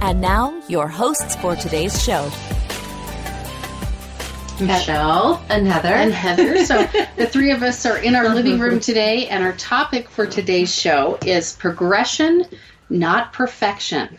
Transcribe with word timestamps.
And 0.00 0.20
now, 0.20 0.62
your 0.68 0.88
hosts 0.88 1.36
for 1.36 1.56
today's 1.56 2.02
show. 2.02 2.30
Michelle 4.60 5.42
and 5.48 5.66
Heather. 5.66 5.88
and 5.88 6.12
Heather. 6.12 6.64
So 6.64 6.86
the 7.16 7.26
three 7.26 7.50
of 7.50 7.62
us 7.62 7.84
are 7.86 7.98
in 7.98 8.14
our 8.14 8.28
living 8.28 8.58
room 8.58 8.80
today, 8.88 9.28
and 9.28 9.42
our 9.42 9.52
topic 9.54 10.08
for 10.08 10.26
today's 10.26 10.74
show 10.74 11.18
is 11.24 11.54
progression, 11.56 12.44
not 12.90 13.32
perfection. 13.32 14.18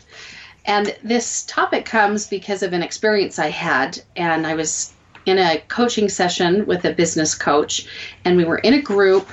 And 0.66 0.96
this 1.04 1.44
topic 1.46 1.86
comes 1.86 2.28
because 2.28 2.62
of 2.64 2.74
an 2.74 2.84
experience 2.84 3.40
I 3.40 3.50
had, 3.50 4.02
and 4.16 4.46
I 4.46 4.56
was 4.56 4.94
in 5.26 5.38
a 5.38 5.60
coaching 5.68 6.10
session 6.10 6.66
with 6.66 6.86
a 6.86 6.94
business 6.94 7.36
coach, 7.36 7.88
and 8.26 8.38
we 8.38 8.46
were 8.46 8.58
in 8.60 8.74
a 8.74 8.82
group, 8.82 9.28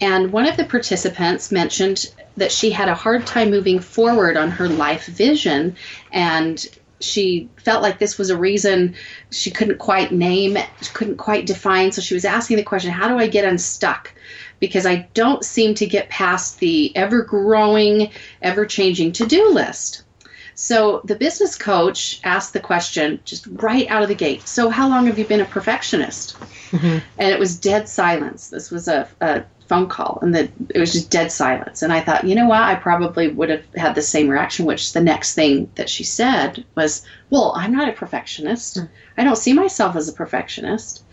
and 0.00 0.32
one 0.32 0.46
of 0.46 0.56
the 0.56 0.64
participants 0.64 1.52
mentioned 1.52 2.12
that 2.36 2.52
she 2.52 2.70
had 2.70 2.88
a 2.88 2.94
hard 2.94 3.26
time 3.26 3.50
moving 3.50 3.80
forward 3.80 4.36
on 4.36 4.50
her 4.50 4.68
life 4.68 5.06
vision, 5.06 5.76
and 6.10 6.66
she 7.00 7.48
felt 7.56 7.82
like 7.82 7.98
this 7.98 8.18
was 8.18 8.30
a 8.30 8.36
reason 8.36 8.94
she 9.30 9.50
couldn't 9.50 9.78
quite 9.78 10.12
name, 10.12 10.56
she 10.80 10.92
couldn't 10.92 11.16
quite 11.16 11.46
define. 11.46 11.92
So 11.92 12.00
she 12.00 12.14
was 12.14 12.24
asking 12.24 12.56
the 12.56 12.62
question, 12.62 12.90
How 12.90 13.08
do 13.08 13.18
I 13.18 13.26
get 13.26 13.44
unstuck? 13.44 14.12
Because 14.58 14.86
I 14.86 15.08
don't 15.14 15.44
seem 15.44 15.74
to 15.76 15.86
get 15.86 16.10
past 16.10 16.60
the 16.60 16.94
ever 16.96 17.22
growing, 17.22 18.10
ever 18.42 18.66
changing 18.66 19.12
to 19.12 19.26
do 19.26 19.50
list. 19.50 20.04
So 20.54 21.00
the 21.04 21.16
business 21.16 21.56
coach 21.56 22.20
asked 22.22 22.52
the 22.52 22.60
question 22.60 23.20
just 23.24 23.46
right 23.46 23.88
out 23.88 24.02
of 24.02 24.10
the 24.10 24.14
gate 24.14 24.46
So, 24.46 24.68
how 24.68 24.88
long 24.88 25.06
have 25.06 25.18
you 25.18 25.24
been 25.24 25.40
a 25.40 25.46
perfectionist? 25.46 26.36
Mm-hmm. 26.70 26.98
And 27.18 27.32
it 27.32 27.38
was 27.38 27.58
dead 27.58 27.88
silence. 27.88 28.50
This 28.50 28.70
was 28.70 28.86
a, 28.86 29.08
a 29.22 29.44
phone 29.70 29.88
call, 29.88 30.18
and 30.20 30.34
that 30.34 30.50
it 30.74 30.80
was 30.80 30.92
just 30.92 31.10
dead 31.10 31.30
silence. 31.30 31.82
And 31.82 31.92
I 31.92 32.00
thought, 32.00 32.24
you 32.24 32.34
know 32.34 32.48
what? 32.48 32.62
I 32.62 32.74
probably 32.74 33.28
would 33.28 33.50
have 33.50 33.64
had 33.76 33.94
the 33.94 34.02
same 34.02 34.28
reaction, 34.28 34.66
which 34.66 34.92
the 34.92 35.00
next 35.00 35.34
thing 35.34 35.70
that 35.76 35.88
she 35.88 36.02
said 36.02 36.64
was, 36.74 37.06
Well, 37.30 37.52
I'm 37.54 37.70
not 37.70 37.88
a 37.88 37.92
perfectionist. 37.92 38.78
Mm. 38.78 38.88
I 39.16 39.22
don't 39.22 39.38
see 39.38 39.52
myself 39.52 39.94
as 39.94 40.08
a 40.08 40.12
perfectionist. 40.12 41.04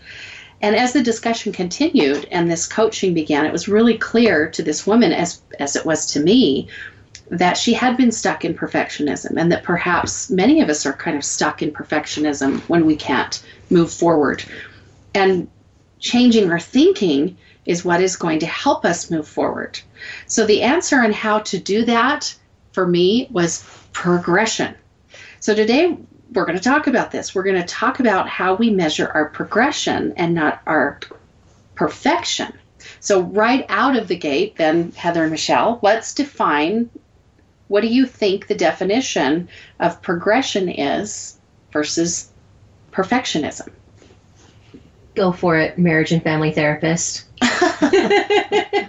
And 0.60 0.74
as 0.74 0.92
the 0.92 1.04
discussion 1.04 1.52
continued 1.52 2.26
and 2.32 2.50
this 2.50 2.66
coaching 2.66 3.14
began, 3.14 3.46
it 3.46 3.52
was 3.52 3.68
really 3.68 3.96
clear 3.96 4.50
to 4.50 4.62
this 4.64 4.84
woman, 4.84 5.12
as, 5.12 5.40
as 5.60 5.76
it 5.76 5.86
was 5.86 6.06
to 6.14 6.20
me, 6.20 6.66
that 7.30 7.56
she 7.56 7.74
had 7.74 7.96
been 7.96 8.10
stuck 8.10 8.44
in 8.44 8.54
perfectionism 8.54 9.36
and 9.36 9.52
that 9.52 9.62
perhaps 9.62 10.30
many 10.30 10.60
of 10.60 10.68
us 10.68 10.84
are 10.84 10.94
kind 10.94 11.16
of 11.16 11.22
stuck 11.22 11.62
in 11.62 11.70
perfectionism 11.70 12.58
when 12.62 12.86
we 12.86 12.96
can't 12.96 13.40
move 13.70 13.92
forward. 13.92 14.42
And 15.14 15.48
changing 16.00 16.50
our 16.50 16.58
thinking 16.60 17.36
is 17.68 17.84
what 17.84 18.00
is 18.00 18.16
going 18.16 18.40
to 18.40 18.46
help 18.46 18.84
us 18.84 19.10
move 19.10 19.28
forward. 19.28 19.78
So 20.26 20.46
the 20.46 20.62
answer 20.62 20.96
on 20.96 21.12
how 21.12 21.40
to 21.40 21.58
do 21.58 21.84
that 21.84 22.34
for 22.72 22.86
me 22.86 23.28
was 23.30 23.64
progression. 23.92 24.74
So 25.38 25.54
today 25.54 25.96
we're 26.32 26.46
going 26.46 26.58
to 26.58 26.64
talk 26.64 26.86
about 26.86 27.10
this. 27.10 27.34
We're 27.34 27.44
going 27.44 27.60
to 27.60 27.66
talk 27.66 28.00
about 28.00 28.28
how 28.28 28.54
we 28.54 28.70
measure 28.70 29.08
our 29.08 29.28
progression 29.28 30.14
and 30.16 30.34
not 30.34 30.62
our 30.66 30.98
perfection. 31.74 32.52
So 33.00 33.20
right 33.20 33.66
out 33.68 33.96
of 33.96 34.08
the 34.08 34.16
gate, 34.16 34.56
then 34.56 34.92
Heather 34.92 35.22
and 35.22 35.30
Michelle, 35.30 35.78
let's 35.82 36.14
define 36.14 36.88
what 37.68 37.82
do 37.82 37.88
you 37.88 38.06
think 38.06 38.46
the 38.46 38.54
definition 38.54 39.48
of 39.78 40.00
progression 40.00 40.70
is 40.70 41.38
versus 41.70 42.32
perfectionism? 42.92 43.68
Go 45.18 45.32
for 45.32 45.58
it, 45.58 45.76
marriage 45.78 46.12
and 46.12 46.22
family 46.22 46.52
therapist. 46.52 47.24
I, 47.42 48.88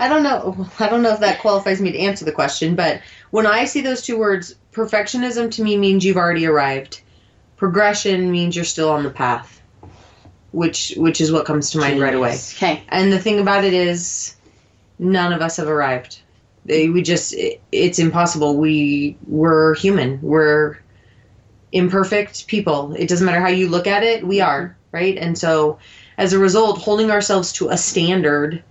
I 0.00 0.08
don't 0.08 0.24
know. 0.24 0.66
I 0.80 0.88
don't 0.88 1.02
know 1.02 1.12
if 1.14 1.20
that 1.20 1.38
qualifies 1.40 1.80
me 1.80 1.92
to 1.92 1.98
answer 1.98 2.24
the 2.24 2.32
question, 2.32 2.74
but 2.74 3.00
when 3.30 3.46
I 3.46 3.66
see 3.66 3.82
those 3.82 4.02
two 4.02 4.18
words, 4.18 4.56
perfectionism 4.72 5.52
to 5.52 5.62
me 5.62 5.76
means 5.76 6.04
you've 6.04 6.16
already 6.16 6.44
arrived. 6.46 7.02
Progression 7.56 8.32
means 8.32 8.56
you're 8.56 8.64
still 8.64 8.90
on 8.90 9.04
the 9.04 9.10
path, 9.10 9.62
which 10.50 10.94
which 10.96 11.20
is 11.20 11.30
what 11.30 11.44
comes 11.46 11.70
to 11.70 11.78
mind 11.78 12.00
right 12.00 12.14
away. 12.16 12.36
Okay. 12.56 12.82
And 12.88 13.12
the 13.12 13.20
thing 13.20 13.38
about 13.38 13.62
it 13.64 13.74
is, 13.74 14.34
none 14.98 15.32
of 15.32 15.40
us 15.40 15.56
have 15.58 15.68
arrived. 15.68 16.18
They- 16.64 16.88
We 16.88 17.02
just 17.02 17.32
it, 17.34 17.60
it's 17.70 18.00
impossible. 18.00 18.56
We 18.56 19.16
we're 19.28 19.74
human. 19.76 20.18
We're 20.20 20.78
imperfect 21.70 22.48
people. 22.48 22.92
It 22.94 23.08
doesn't 23.08 23.24
matter 23.24 23.40
how 23.40 23.48
you 23.48 23.68
look 23.68 23.86
at 23.86 24.02
it. 24.02 24.26
We 24.26 24.40
are 24.40 24.76
right, 24.92 25.16
and 25.18 25.36
so 25.36 25.78
as 26.18 26.32
a 26.32 26.38
result, 26.38 26.78
holding 26.78 27.10
ourselves 27.10 27.52
to 27.54 27.68
a 27.70 27.76
standard 27.76 28.62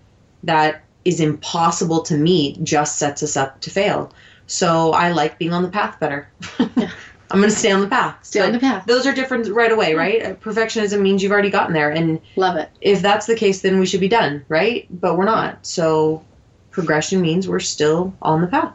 that 0.44 0.84
is 1.06 1.20
impossible 1.20 2.02
to 2.04 2.16
meet 2.16 2.64
just 2.64 2.98
sets 2.98 3.24
us 3.24 3.36
up 3.36 3.60
to 3.62 3.70
fail. 3.70 4.12
So 4.48 4.92
I 4.92 5.12
like 5.12 5.40
being 5.40 5.54
on 5.54 5.64
the 5.64 5.70
path 5.70 6.00
better. 6.00 6.28
yeah. 6.60 6.92
I'm 7.32 7.40
going 7.40 7.50
to 7.50 7.56
stay 7.56 7.72
on 7.72 7.80
the 7.80 7.88
path. 7.88 8.18
Stay 8.24 8.42
on 8.42 8.52
the 8.52 8.60
path. 8.60 8.86
Those 8.86 9.08
are 9.08 9.14
different 9.14 9.48
right 9.48 9.72
away, 9.72 9.94
right? 9.94 10.38
Perfectionism 10.42 11.00
means 11.00 11.24
you've 11.24 11.32
already 11.32 11.50
gotten 11.50 11.72
there, 11.74 11.90
and 11.90 12.20
Love 12.36 12.58
it. 12.58 12.70
if 12.82 13.02
that's 13.02 13.26
the 13.26 13.38
case, 13.38 13.62
then 13.62 13.80
we 13.80 13.86
should 13.86 14.02
be 14.02 14.10
done, 14.10 14.44
right? 14.50 14.86
But 15.00 15.18
we're 15.18 15.24
not. 15.24 15.66
So 15.66 16.26
progression 16.72 17.22
means 17.22 17.48
we're 17.48 17.60
still 17.60 18.14
on 18.22 18.42
the 18.42 18.48
path. 18.48 18.74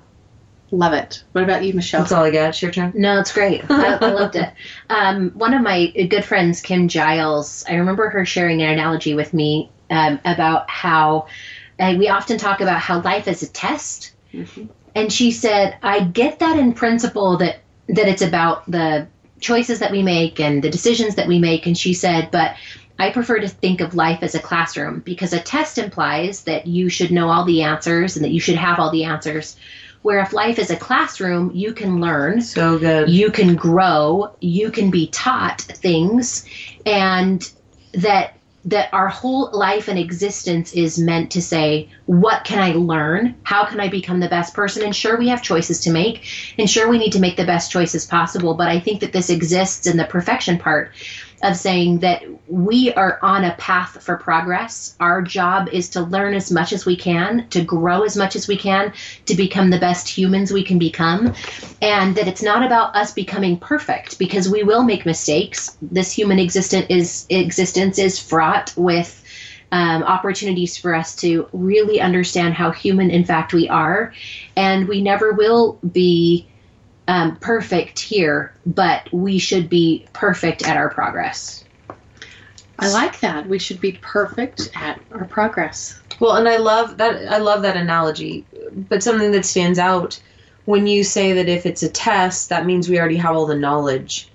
Love 0.70 0.92
it. 0.94 1.22
What 1.32 1.44
about 1.44 1.64
you, 1.64 1.74
Michelle? 1.74 2.00
That's 2.00 2.12
all 2.12 2.24
I 2.24 2.30
got. 2.30 2.48
It's 2.50 2.62
your 2.62 2.72
turn. 2.72 2.92
No, 2.96 3.20
it's 3.20 3.32
great. 3.32 3.68
I, 3.70 3.94
I 3.94 4.10
loved 4.12 4.36
it. 4.36 4.52
Um, 4.90 5.30
one 5.30 5.54
of 5.54 5.62
my 5.62 5.90
good 5.90 6.24
friends, 6.24 6.60
Kim 6.60 6.88
Giles, 6.88 7.64
I 7.68 7.74
remember 7.76 8.10
her 8.10 8.24
sharing 8.24 8.62
an 8.62 8.70
analogy 8.70 9.14
with 9.14 9.32
me 9.32 9.70
um, 9.90 10.18
about 10.24 10.68
how 10.68 11.28
uh, 11.78 11.94
we 11.96 12.08
often 12.08 12.38
talk 12.38 12.60
about 12.60 12.80
how 12.80 13.00
life 13.00 13.28
is 13.28 13.42
a 13.42 13.48
test. 13.48 14.12
Mhm. 14.32 14.68
And 14.94 15.12
she 15.12 15.30
said, 15.30 15.76
I 15.82 16.00
get 16.00 16.38
that 16.40 16.58
in 16.58 16.72
principle 16.72 17.36
that 17.38 17.58
that 17.88 18.08
it's 18.08 18.22
about 18.22 18.68
the 18.68 19.06
choices 19.38 19.78
that 19.78 19.92
we 19.92 20.02
make 20.02 20.40
and 20.40 20.62
the 20.62 20.70
decisions 20.70 21.16
that 21.16 21.28
we 21.28 21.38
make. 21.38 21.66
And 21.66 21.78
she 21.78 21.94
said, 21.94 22.30
but 22.32 22.56
I 22.98 23.10
prefer 23.10 23.38
to 23.38 23.48
think 23.48 23.80
of 23.80 23.94
life 23.94 24.22
as 24.22 24.34
a 24.34 24.40
classroom 24.40 25.00
because 25.00 25.32
a 25.32 25.38
test 25.38 25.78
implies 25.78 26.44
that 26.44 26.66
you 26.66 26.88
should 26.88 27.12
know 27.12 27.28
all 27.28 27.44
the 27.44 27.62
answers 27.62 28.16
and 28.16 28.24
that 28.24 28.30
you 28.30 28.40
should 28.40 28.56
have 28.56 28.80
all 28.80 28.90
the 28.90 29.04
answers. 29.04 29.56
Where 30.06 30.20
if 30.20 30.32
life 30.32 30.60
is 30.60 30.70
a 30.70 30.76
classroom, 30.76 31.50
you 31.52 31.72
can 31.72 32.00
learn. 32.00 32.40
So 32.40 32.78
good. 32.78 33.10
you 33.10 33.32
can 33.32 33.56
grow. 33.56 34.36
You 34.40 34.70
can 34.70 34.92
be 34.92 35.08
taught 35.08 35.62
things. 35.62 36.44
And 36.86 37.42
that 37.90 38.34
that 38.66 38.88
our 38.92 39.08
whole 39.08 39.50
life 39.52 39.88
and 39.88 39.98
existence 39.98 40.72
is 40.74 40.96
meant 40.96 41.32
to 41.32 41.42
say 41.42 41.88
what 42.04 42.44
can 42.44 42.60
i 42.60 42.72
learn? 42.76 43.34
How 43.42 43.64
can 43.64 43.80
i 43.80 43.88
become 43.88 44.20
the 44.20 44.28
best 44.28 44.54
person? 44.54 44.84
And 44.84 44.94
sure 44.94 45.18
we 45.18 45.26
have 45.30 45.42
choices 45.42 45.80
to 45.80 45.90
make. 45.90 46.24
And 46.56 46.70
sure 46.70 46.88
we 46.88 46.98
need 46.98 47.12
to 47.14 47.20
make 47.20 47.36
the 47.36 47.44
best 47.44 47.72
choices 47.72 48.06
possible. 48.06 48.54
But 48.54 48.68
i 48.68 48.78
think 48.78 49.00
that 49.00 49.12
this 49.12 49.28
exists 49.28 49.88
in 49.88 49.96
the 49.96 50.04
perfection 50.04 50.56
part 50.58 50.92
of 51.42 51.56
saying 51.56 51.98
that 52.00 52.22
we 52.48 52.92
are 52.94 53.18
on 53.22 53.44
a 53.44 53.54
path 53.56 54.02
for 54.02 54.16
progress 54.16 54.94
our 55.00 55.22
job 55.22 55.68
is 55.70 55.90
to 55.90 56.00
learn 56.00 56.34
as 56.34 56.50
much 56.50 56.72
as 56.72 56.86
we 56.86 56.96
can 56.96 57.46
to 57.48 57.62
grow 57.62 58.02
as 58.02 58.16
much 58.16 58.36
as 58.36 58.48
we 58.48 58.56
can 58.56 58.92
to 59.26 59.34
become 59.34 59.70
the 59.70 59.78
best 59.78 60.08
humans 60.08 60.52
we 60.52 60.64
can 60.64 60.78
become 60.78 61.34
and 61.82 62.16
that 62.16 62.28
it's 62.28 62.42
not 62.42 62.64
about 62.64 62.94
us 62.94 63.12
becoming 63.12 63.58
perfect 63.58 64.18
because 64.18 64.48
we 64.48 64.62
will 64.62 64.82
make 64.82 65.06
mistakes. 65.06 65.76
This 65.82 66.10
human 66.10 66.38
existence 66.38 66.86
is 66.88 67.26
existence 67.28 67.98
is 67.98 68.18
fraught 68.18 68.72
with 68.76 69.22
um, 69.72 70.02
opportunities 70.02 70.76
for 70.76 70.94
us 70.94 71.16
to 71.16 71.48
really 71.52 72.00
understand 72.00 72.54
how 72.54 72.70
human, 72.70 73.10
in 73.10 73.24
fact, 73.24 73.52
we 73.52 73.68
are, 73.68 74.12
and 74.56 74.88
we 74.88 75.02
never 75.02 75.32
will 75.32 75.78
be 75.92 76.48
um, 77.08 77.36
perfect 77.36 77.98
here, 77.98 78.52
but 78.64 79.12
we 79.12 79.38
should 79.38 79.68
be 79.68 80.06
perfect 80.12 80.66
at 80.66 80.76
our 80.76 80.88
progress. 80.88 81.64
I 82.78 82.88
like 82.88 83.20
that. 83.20 83.48
We 83.48 83.58
should 83.58 83.80
be 83.80 83.92
perfect 84.02 84.70
at 84.74 85.00
our 85.12 85.24
progress. 85.24 85.98
Well, 86.20 86.36
and 86.36 86.48
I 86.48 86.56
love 86.58 86.98
that. 86.98 87.32
I 87.32 87.38
love 87.38 87.62
that 87.62 87.76
analogy. 87.76 88.44
But 88.72 89.02
something 89.02 89.32
that 89.32 89.46
stands 89.46 89.78
out 89.78 90.20
when 90.66 90.86
you 90.86 91.04
say 91.04 91.32
that 91.32 91.48
if 91.48 91.64
it's 91.64 91.82
a 91.82 91.88
test, 91.88 92.48
that 92.50 92.66
means 92.66 92.88
we 92.88 92.98
already 92.98 93.16
have 93.16 93.34
all 93.34 93.46
the 93.46 93.56
knowledge. 93.56 94.28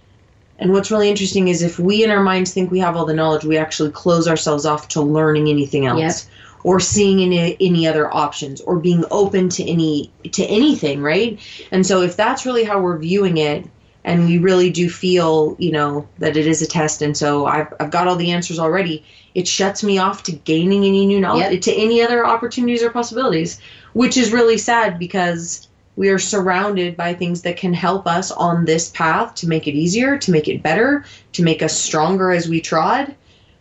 And 0.58 0.72
what's 0.72 0.92
really 0.92 1.10
interesting 1.10 1.48
is 1.48 1.62
if 1.62 1.80
we 1.80 2.04
in 2.04 2.12
our 2.12 2.22
minds 2.22 2.54
think 2.54 2.72
we 2.72 2.80
have 2.80 2.96
all 2.96 3.06
the 3.06 3.14
knowledge, 3.14 3.44
we 3.44 3.58
actually 3.58 3.92
close 3.92 4.28
ourselves 4.28 4.66
off 4.66 4.88
to 4.90 5.02
learning 5.02 5.50
anything 5.50 5.86
else. 5.86 6.00
Yep. 6.00 6.34
Or 6.64 6.80
seeing 6.80 7.22
any 7.22 7.58
any 7.60 7.88
other 7.88 8.14
options, 8.14 8.62
or 8.62 8.78
being 8.80 9.04
open 9.12 9.50
to 9.50 9.64
any 9.64 10.12
to 10.32 10.44
anything, 10.46 11.02
right? 11.02 11.40
And 11.72 11.86
so, 11.86 12.02
if 12.02 12.16
that's 12.16 12.46
really 12.46 12.64
how 12.64 12.80
we're 12.82 12.98
viewing 12.98 13.38
it, 13.38 13.66
and 14.04 14.26
we 14.26 14.38
really 14.38 14.70
do 14.70 14.90
feel, 14.90 15.56
you 15.60 15.72
know, 15.72 16.08
that 16.20 16.36
it 16.38 16.48
is 16.48 16.62
a 16.62 16.68
test. 16.68 17.02
And 17.02 17.16
so 17.16 17.46
I've, 17.46 17.72
I've 17.80 17.92
got 17.92 18.08
all 18.08 18.16
the 18.16 18.32
answers 18.32 18.58
already. 18.60 19.04
It 19.36 19.48
shuts 19.48 19.84
me 19.84 20.00
off 20.00 20.24
to 20.24 20.32
gaining 20.32 20.84
any 20.86 21.06
new 21.06 21.20
knowledge, 21.20 21.52
Yep. 21.52 21.62
to 21.62 21.74
any 21.74 22.02
other 22.02 22.26
opportunities 22.26 22.82
or 22.84 22.90
possibilities, 22.90 23.60
which 23.94 24.18
is 24.18 24.32
really 24.32 24.58
sad 24.58 24.98
because 24.98 25.68
we 25.96 26.10
are 26.10 26.18
surrounded 26.18 26.98
by 26.98 27.14
things 27.14 27.44
that 27.44 27.58
can 27.58 27.74
help 27.74 28.08
us 28.08 28.32
on 28.32 28.66
this 28.66 28.90
path 28.90 29.36
to 29.36 29.48
make 29.48 29.68
it 29.68 29.74
easier, 29.74 30.18
to 30.18 30.32
make 30.32 30.48
it 30.48 30.64
better, 30.64 31.06
to 31.34 31.44
make 31.44 31.62
us 31.62 31.78
stronger 31.78 32.32
as 32.32 32.50
we 32.50 32.60
trod. 32.60 33.14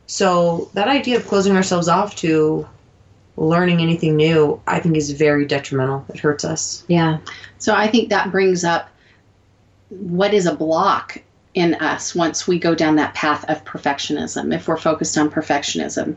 So 0.07 0.71
that 0.75 0.89
idea 0.89 1.17
of 1.19 1.27
closing 1.27 1.55
ourselves 1.55 1.87
off 1.89 2.17
to 2.17 2.67
learning 3.37 3.81
anything 3.81 4.17
new, 4.17 4.61
I 4.67 4.81
think 4.81 4.97
is 4.97 5.11
very 5.13 5.47
detrimental. 5.47 6.05
It 6.13 6.21
hurts 6.21 6.45
us. 6.45 6.85
Yeah. 6.89 7.19
So 7.59 7.75
I 7.75 7.87
think 7.89 8.11
that 8.11 8.31
brings 8.31 8.65
up 8.65 8.89
what 9.89 10.35
is 10.35 10.47
a 10.47 10.55
block 10.55 11.19
in 11.55 11.75
us 11.75 12.15
once 12.15 12.47
we 12.47 12.59
go 12.59 12.75
down 12.75 12.97
that 12.97 13.15
path 13.15 13.45
of 13.49 13.65
perfectionism. 13.65 14.55
If 14.55 14.69
we're 14.69 14.77
focused 14.77 15.17
on 15.19 15.31
perfectionism, 15.31 16.17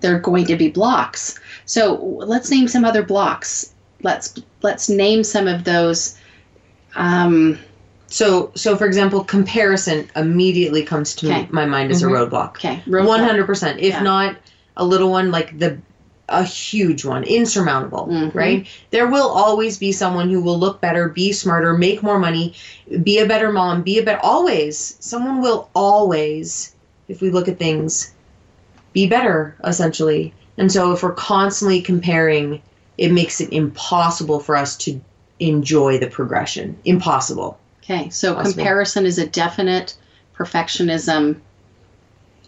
there 0.00 0.14
are 0.14 0.20
going 0.20 0.46
to 0.46 0.56
be 0.56 0.68
blocks. 0.68 1.38
So 1.64 1.94
let's 1.94 2.50
name 2.50 2.68
some 2.68 2.84
other 2.84 3.02
blocks. 3.02 3.72
Let's 4.02 4.34
let's 4.62 4.88
name 4.90 5.24
some 5.24 5.48
of 5.48 5.64
those. 5.64 6.18
Um, 6.96 7.58
So, 8.06 8.52
so 8.54 8.76
for 8.76 8.86
example, 8.86 9.24
comparison 9.24 10.08
immediately 10.14 10.84
comes 10.84 11.16
to 11.16 11.26
Okay. 11.26 11.48
my 11.50 11.64
mind 11.66 11.90
as 11.90 12.02
a 12.02 12.06
Mhm. 12.06 12.28
roadblock. 12.30 12.50
okay. 12.56 12.82
One 12.86 13.20
hundred 13.20 13.46
percent. 13.46 13.80
If 13.80 13.94
Yeah. 13.94 14.02
not 14.02 14.36
a 14.76 14.84
little 14.84 15.10
one, 15.10 15.30
like 15.32 15.58
the 15.58 15.78
a 16.28 16.42
huge 16.42 17.04
one, 17.04 17.22
insurmountable, 17.24 18.08
Mhm. 18.10 18.34
right? 18.34 18.66
There 18.90 19.06
will 19.06 19.28
always 19.28 19.76
be 19.76 19.92
someone 19.92 20.30
who 20.30 20.40
will 20.40 20.58
look 20.58 20.80
better, 20.80 21.08
be 21.08 21.32
smarter, 21.32 21.76
make 21.76 22.02
more 22.02 22.18
money, 22.18 22.54
be 23.02 23.18
a 23.18 23.26
better 23.26 23.52
mom, 23.52 23.82
be 23.82 23.98
a 23.98 24.02
better. 24.02 24.20
Always, 24.22 24.96
someone 25.00 25.42
will 25.42 25.68
always, 25.74 26.74
if 27.08 27.20
we 27.20 27.30
look 27.30 27.48
at 27.48 27.58
things, 27.58 28.12
be 28.94 29.06
better 29.06 29.54
essentially. 29.64 30.32
And 30.56 30.70
so, 30.72 30.92
if 30.92 31.02
we're 31.02 31.12
constantly 31.12 31.82
comparing, 31.82 32.62
it 32.96 33.12
makes 33.12 33.40
it 33.40 33.52
impossible 33.52 34.38
for 34.40 34.56
us 34.56 34.76
to 34.78 35.00
enjoy 35.40 35.98
the 35.98 36.06
progression. 36.06 36.76
Impossible. 36.84 37.58
Okay, 37.82 38.08
so 38.08 38.34
Possible. 38.34 38.54
comparison 38.54 39.04
is 39.04 39.18
a 39.18 39.26
definite 39.26 39.94
perfectionism. 40.34 41.36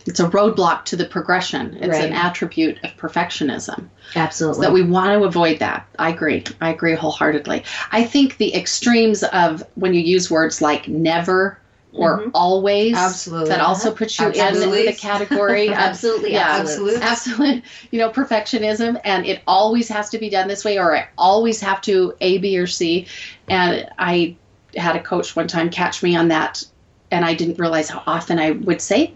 It's 0.07 0.21
a 0.21 0.29
roadblock 0.29 0.85
to 0.87 0.97
the 0.97 1.05
progression. 1.05 1.77
It's 1.81 1.99
an 1.99 2.13
attribute 2.13 2.79
of 2.85 2.97
perfectionism. 2.97 3.89
Absolutely. 4.15 4.65
that 4.67 4.73
we 4.73 4.83
want 4.83 5.19
to 5.21 5.27
avoid 5.27 5.59
that. 5.59 5.87
I 5.99 6.11
agree. 6.11 6.45
I 6.61 6.71
agree 6.71 6.95
wholeheartedly. 6.95 7.65
I 7.91 8.05
think 8.05 8.37
the 8.37 8.55
extremes 8.55 9.25
of 9.25 9.65
when 9.75 9.95
you 9.95 10.01
use 10.01 10.31
words 10.31 10.63
like 10.63 10.87
never 10.89 11.59
or 11.93 12.21
Mhm. 12.21 12.31
always 12.35 12.95
Absolutely. 12.95 13.49
that 13.49 13.61
also 13.61 13.91
puts 13.91 14.19
you 14.21 14.27
Absolutely. 14.27 14.81
in 14.81 14.87
the 14.87 14.93
category 14.93 15.69
of 15.73 15.75
absolutely. 15.75 16.33
yeah, 16.33 16.59
absolutely. 16.61 17.01
absolute 17.03 17.65
you 17.91 17.99
know 17.99 18.11
perfectionism 18.11 19.01
and 19.03 19.25
it 19.25 19.41
always 19.47 19.89
has 19.89 20.11
to 20.11 20.19
be 20.19 20.29
done 20.29 20.47
this 20.47 20.63
way 20.65 20.79
or 20.79 20.95
I 20.95 21.09
always 21.17 21.59
have 21.63 21.81
to 21.83 22.15
A 22.21 22.39
B 22.39 22.59
or 22.59 22.67
C 22.67 23.07
and 23.49 23.89
I 23.99 24.37
had 24.77 24.95
a 24.95 25.01
coach 25.03 25.35
one 25.35 25.49
time 25.49 25.71
catch 25.71 26.03
me 26.03 26.15
on 26.17 26.29
that 26.29 26.63
and 27.11 27.25
I 27.25 27.33
didn't 27.35 27.59
realize 27.59 27.89
how 27.89 28.03
often 28.07 28.39
I 28.39 28.51
would 28.53 28.83
say 28.83 29.13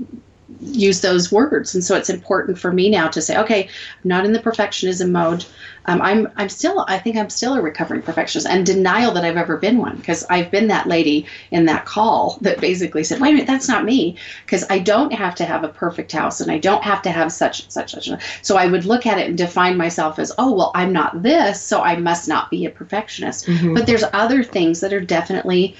use 0.60 1.00
those 1.00 1.32
words. 1.32 1.74
And 1.74 1.82
so 1.82 1.96
it's 1.96 2.10
important 2.10 2.58
for 2.58 2.72
me 2.72 2.90
now 2.90 3.08
to 3.08 3.20
say 3.22 3.36
okay 3.36 3.64
i'm 3.64 4.08
not 4.08 4.24
in 4.24 4.32
the 4.32 4.38
perfectionism 4.38 5.10
mode. 5.10 5.44
Um, 5.86 6.02
i'm 6.02 6.28
i'm 6.36 6.50
still 6.50 6.84
i 6.88 6.98
think 6.98 7.16
i'm 7.16 7.30
still 7.30 7.54
a 7.54 7.62
recovering 7.62 8.02
perfectionist 8.02 8.46
and 8.46 8.66
denial 8.66 9.12
that 9.12 9.24
i've 9.24 9.38
ever 9.38 9.56
been 9.56 9.78
one 9.78 9.96
because 9.96 10.24
i've 10.28 10.50
been 10.50 10.68
that 10.68 10.86
lady 10.86 11.26
in 11.50 11.64
that 11.66 11.86
call 11.86 12.36
that 12.42 12.60
basically 12.60 13.02
said 13.02 13.18
wait 13.18 13.30
a 13.30 13.32
minute 13.32 13.46
that's 13.46 13.66
not 13.66 13.84
me 13.84 14.16
because 14.44 14.64
i 14.68 14.78
don't 14.78 15.12
have 15.12 15.34
to 15.36 15.44
have 15.44 15.64
a 15.64 15.68
perfect 15.68 16.12
house 16.12 16.40
and 16.42 16.52
i 16.52 16.58
don't 16.58 16.84
have 16.84 17.00
to 17.02 17.10
have 17.10 17.32
such 17.32 17.68
such 17.70 17.92
such 17.92 18.10
so 18.42 18.56
i 18.56 18.66
would 18.66 18.84
look 18.84 19.06
at 19.06 19.18
it 19.18 19.28
and 19.28 19.38
define 19.38 19.76
myself 19.78 20.18
as 20.18 20.30
oh 20.36 20.52
well 20.52 20.70
i'm 20.74 20.92
not 20.92 21.22
this 21.22 21.62
so 21.62 21.80
i 21.80 21.96
must 21.96 22.28
not 22.28 22.50
be 22.50 22.66
a 22.66 22.70
perfectionist. 22.70 23.46
Mhm. 23.46 23.74
but 23.74 23.86
there's 23.86 24.04
other 24.12 24.42
things 24.42 24.80
that 24.80 24.92
are 24.92 25.00
definitely 25.00 25.74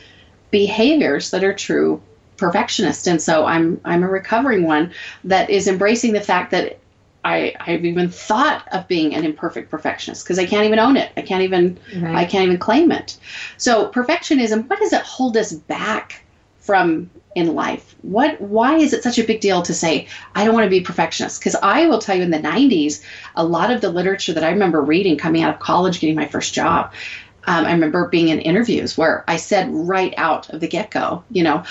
behaviors 0.50 1.31
that 1.31 1.44
are 1.44 1.55
true 1.55 2.00
perfectionist. 2.41 3.07
And 3.07 3.21
so 3.21 3.45
i'm 3.45 3.81
i'm 3.85 4.03
a 4.03 4.09
recovering 4.09 4.65
one 4.65 4.93
that 5.25 5.51
is 5.51 5.69
embracing 5.69 6.13
the 6.13 6.21
fact 6.21 6.51
that 6.51 6.79
i 7.23 7.55
i've 7.61 7.85
even 7.85 8.09
thought 8.09 8.67
of 8.73 8.89
being 8.89 9.15
an 9.15 9.25
imperfect 9.25 9.71
perfectionist 9.71 10.25
because 10.25 10.39
i 10.39 10.47
can't 10.47 10.65
even 10.65 10.79
own 10.79 10.97
it. 10.97 11.13
I 11.17 11.23
can't 11.23 11.43
even 11.43 11.79
i 12.17 12.25
can't 12.25 12.47
even 12.47 12.59
claim 12.59 12.91
it. 12.91 13.19
So 13.59 13.91
perfectionism 13.91 14.69
what 14.69 14.79
does 14.79 14.93
it 14.93 15.03
hold 15.03 15.37
us 15.37 15.53
back 15.53 16.25
from 16.59 17.11
in 17.37 17.55
life? 17.55 17.95
What 18.03 18.41
why 18.41 18.77
is 18.77 18.93
it 18.93 19.03
such 19.03 19.19
a 19.19 19.25
big 19.25 19.41
deal 19.41 19.63
to 19.63 19.75
say 19.75 20.09
i 20.35 20.45
don't 20.45 20.55
want 20.55 20.65
to 20.65 20.71
be 20.71 20.79
a 20.79 20.83
perfectionist 20.83 21.41
because 21.41 21.57
i 21.63 21.87
will 21.87 21.99
tell 21.99 22.17
you 22.17 22.23
in 22.23 22.31
the 22.31 22.39
90s 22.39 23.05
a 23.37 23.45
lot 23.45 23.71
of 23.71 23.81
the 23.81 23.91
literature 23.91 24.33
that 24.33 24.45
i 24.45 24.51
remember 24.51 24.81
reading 24.81 25.17
coming 25.19 25.43
out 25.43 25.55
of 25.55 25.61
college 25.61 26.01
getting 26.01 26.17
my 26.17 26.27
first 26.27 26.55
job 26.55 26.93
um, 27.45 27.65
I 27.65 27.73
remember 27.73 28.09
being 28.09 28.29
in 28.29 28.41
interviews 28.41 28.99
where 28.99 29.25
I 29.27 29.37
said 29.37 29.69
right 29.71 30.13
out 30.17 30.51
of 30.51 30.61
the 30.61 30.69
get 30.69 30.91
go, 30.91 31.25
you 31.31 31.43
know, 31.43 31.65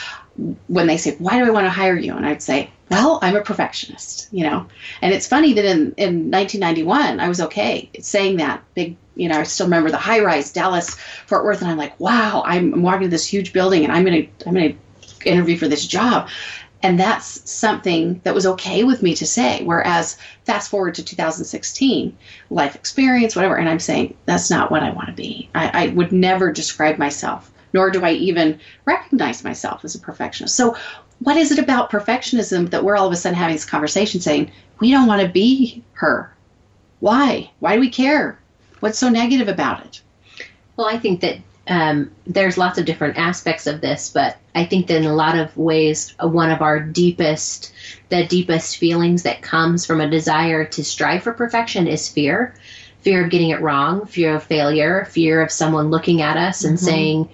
when 0.67 0.87
they 0.87 0.97
say, 0.97 1.15
Why 1.17 1.37
do 1.39 1.45
I 1.45 1.51
want 1.51 1.65
to 1.65 1.71
hire 1.71 1.97
you? 1.97 2.15
And 2.15 2.25
I'd 2.25 2.41
say, 2.41 2.71
Well, 2.89 3.19
I'm 3.21 3.35
a 3.35 3.41
perfectionist, 3.41 4.29
you 4.31 4.43
know. 4.43 4.67
And 5.01 5.13
it's 5.13 5.27
funny 5.27 5.53
that 5.53 5.65
in, 5.65 5.93
in 5.97 6.31
1991, 6.31 7.19
I 7.19 7.27
was 7.27 7.41
okay 7.41 7.89
saying 7.99 8.37
that 8.37 8.63
big, 8.73 8.95
you 9.15 9.29
know, 9.29 9.39
I 9.39 9.43
still 9.43 9.65
remember 9.65 9.91
the 9.91 9.97
high 9.97 10.21
rise 10.21 10.51
Dallas, 10.51 10.95
Fort 11.27 11.45
Worth, 11.45 11.61
and 11.61 11.69
I'm 11.69 11.77
like, 11.77 11.99
Wow, 11.99 12.43
I'm 12.45 12.81
walking 12.81 13.03
to 13.03 13.07
this 13.09 13.25
huge 13.25 13.53
building 13.53 13.83
and 13.83 13.91
I'm 13.91 14.05
to, 14.05 14.27
I'm 14.45 14.55
to 14.55 14.75
interview 15.25 15.57
for 15.57 15.67
this 15.67 15.85
job. 15.85 16.29
And 16.81 16.97
that's 16.97 17.49
something 17.49 18.21
that 18.23 18.33
was 18.33 18.45
okay 18.45 18.85
with 18.85 19.03
me 19.03 19.13
to 19.15 19.25
say. 19.25 19.63
Whereas 19.63 20.17
fast 20.45 20.69
forward 20.69 20.95
to 20.95 21.03
2016, 21.03 22.17
life 22.49 22.75
experience, 22.75 23.35
whatever, 23.35 23.55
and 23.55 23.67
I'm 23.67 23.79
saying 23.79 24.15
that's 24.25 24.49
not 24.49 24.71
what 24.71 24.83
I 24.83 24.91
want 24.91 25.07
to 25.07 25.13
be. 25.13 25.49
I, 25.53 25.85
I 25.85 25.87
would 25.87 26.13
never 26.13 26.53
describe 26.53 26.97
myself, 26.97 27.51
nor 27.73 27.89
do 27.91 28.03
I 28.03 28.11
even 28.11 28.59
recognize 28.85 29.43
myself 29.43 29.83
as 29.85 29.95
a 29.95 29.99
perfectionist. 29.99 30.55
So, 30.55 30.75
what 31.19 31.37
is 31.37 31.51
it 31.51 31.59
about 31.59 31.91
perfectionism 31.91 32.69
that 32.69 32.83
we're 32.83 32.95
all 32.95 33.07
of 33.07 33.13
a 33.13 33.15
sudden 33.17 33.37
having 33.37 33.55
this 33.55 33.65
conversation 33.65 34.21
saying 34.21 34.51
we 34.79 34.91
don't 34.91 35.07
want 35.07 35.21
to 35.21 35.27
be 35.27 35.83
her? 35.93 36.33
Why? 37.01 37.51
Why 37.59 37.75
do 37.75 37.81
we 37.81 37.89
care? 37.89 38.39
What's 38.79 38.97
so 38.97 39.09
negative 39.09 39.47
about 39.49 39.85
it? 39.85 40.01
Well, 40.77 40.87
I 40.87 40.97
think 40.97 41.19
that 41.21 41.39
um, 41.67 42.11
there's 42.25 42.57
lots 42.57 42.77
of 42.79 42.85
different 42.85 43.17
aspects 43.17 43.67
of 43.67 43.81
this, 43.81 44.09
but 44.09 44.37
I 44.55 44.65
think 44.65 44.87
that 44.87 44.97
in 44.97 45.05
a 45.05 45.13
lot 45.13 45.37
of 45.37 45.55
ways, 45.55 46.15
uh, 46.23 46.27
one 46.27 46.51
of 46.51 46.61
our 46.61 46.79
deepest, 46.79 47.73
the 48.09 48.25
deepest 48.25 48.77
feelings 48.77 49.23
that 49.23 49.41
comes 49.41 49.85
from 49.85 50.01
a 50.01 50.09
desire 50.09 50.65
to 50.65 50.83
strive 50.83 51.23
for 51.23 51.33
perfection 51.33 51.87
is 51.87 52.09
fear. 52.09 52.55
Fear 53.01 53.25
of 53.25 53.29
getting 53.29 53.51
it 53.51 53.61
wrong, 53.61 54.05
fear 54.07 54.35
of 54.35 54.43
failure, 54.43 55.05
fear 55.11 55.41
of 55.41 55.51
someone 55.51 55.89
looking 55.89 56.21
at 56.21 56.37
us 56.37 56.63
and 56.63 56.77
Mhm. 56.77 56.81
saying, 56.81 57.29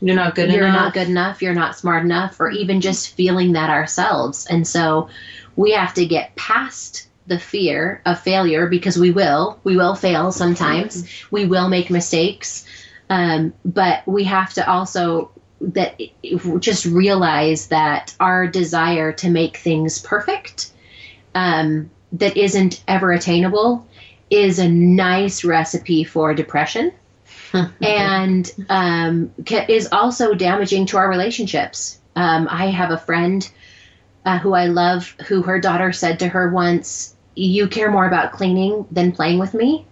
You're 0.00 0.16
not 0.16 0.34
good 0.34 0.46
enough. 0.46 0.56
you're 0.56 0.66
enough. 0.66 0.80
not 0.80 0.94
good 0.94 1.08
enough, 1.08 1.42
you're 1.42 1.54
not 1.54 1.76
smart 1.76 2.04
enough, 2.04 2.40
or 2.40 2.50
even 2.50 2.80
just 2.80 3.14
feeling 3.14 3.52
that 3.52 3.70
ourselves. 3.70 4.46
And 4.46 4.66
so 4.66 5.08
we 5.56 5.72
have 5.72 5.94
to 5.94 6.06
get 6.06 6.36
past 6.36 7.08
the 7.26 7.38
fear 7.38 8.02
of 8.06 8.20
failure 8.20 8.66
because 8.66 8.98
we 8.98 9.10
will. 9.10 9.60
We 9.62 9.76
will 9.76 9.94
fail 9.94 10.32
sometimes. 10.32 11.06
We 11.30 11.46
will 11.46 11.68
make 11.68 11.90
mistakes. 11.90 12.66
Um, 13.08 13.54
but 13.64 14.06
we 14.06 14.24
have 14.24 14.54
to 14.54 14.68
also 14.68 15.30
that 15.60 16.00
just 16.58 16.86
realize 16.86 17.68
that 17.68 18.14
our 18.18 18.46
desire 18.46 19.12
to 19.12 19.28
make 19.28 19.58
things 19.58 19.98
perfect 19.98 20.72
um, 21.34 21.90
that 22.12 22.36
isn't 22.36 22.82
ever 22.88 23.12
attainable 23.12 23.86
is 24.30 24.58
a 24.58 24.68
nice 24.68 25.44
recipe 25.44 26.04
for 26.04 26.32
depression 26.34 26.92
and 27.80 28.50
um, 28.68 29.32
is 29.68 29.88
also 29.92 30.34
damaging 30.34 30.86
to 30.86 30.96
our 30.96 31.08
relationships. 31.08 31.98
Um, 32.16 32.48
I 32.50 32.66
have 32.66 32.90
a 32.90 32.98
friend 32.98 33.48
uh, 34.24 34.38
who 34.38 34.54
I 34.54 34.66
love, 34.66 35.14
who 35.26 35.42
her 35.42 35.60
daughter 35.60 35.92
said 35.92 36.20
to 36.20 36.28
her 36.28 36.50
once, 36.50 37.14
"You 37.34 37.68
care 37.68 37.90
more 37.90 38.06
about 38.06 38.32
cleaning 38.32 38.86
than 38.90 39.12
playing 39.12 39.38
with 39.38 39.54
me." 39.54 39.86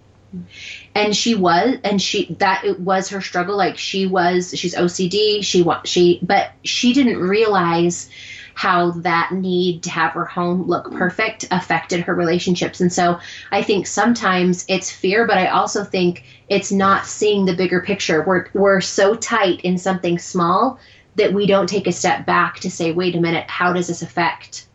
And 0.95 1.17
she 1.17 1.35
was, 1.35 1.79
and 1.85 2.03
she 2.03 2.37
that 2.39 2.65
it 2.65 2.79
was 2.81 3.09
her 3.11 3.21
struggle. 3.21 3.57
Like 3.57 3.79
she 3.79 4.07
was, 4.07 4.53
she's 4.57 4.75
OCD. 4.75 5.43
She 5.43 5.65
she, 5.85 6.19
but 6.23 6.53
she 6.65 6.93
didn't 6.93 7.19
realize 7.19 8.11
how 8.59 8.91
that 8.91 9.31
need 9.31 9.85
to 9.85 9.89
have 9.89 10.11
her 10.15 10.25
home 10.25 10.67
look 10.67 10.91
perfect 10.91 11.47
affected 11.53 12.01
her 12.01 12.13
relationships. 12.13 12.81
And 12.81 12.93
so 12.93 13.21
I 13.53 13.63
think 13.63 13.87
sometimes 13.87 14.65
it's 14.67 14.91
fear, 14.91 15.29
but 15.29 15.39
I 15.39 15.47
also 15.47 15.85
think 15.85 16.25
it's 16.49 16.73
not 16.73 17.07
seeing 17.07 17.45
the 17.45 17.55
bigger 17.55 17.81
picture. 17.81 18.25
We're 18.27 18.47
we're 18.55 18.81
so 18.81 19.15
tight 19.15 19.61
in 19.61 19.79
something 19.79 20.19
small 20.19 20.81
that 21.15 21.33
we 21.33 21.47
don't 21.47 21.69
take 21.69 21.87
a 21.87 21.93
step 21.93 22.27
back 22.27 22.59
to 22.59 22.69
say, 22.69 22.91
wait 22.91 23.15
a 23.15 23.21
minute, 23.21 23.49
how 23.49 23.73
does 23.73 23.87
this 23.87 24.03
affect 24.03 24.67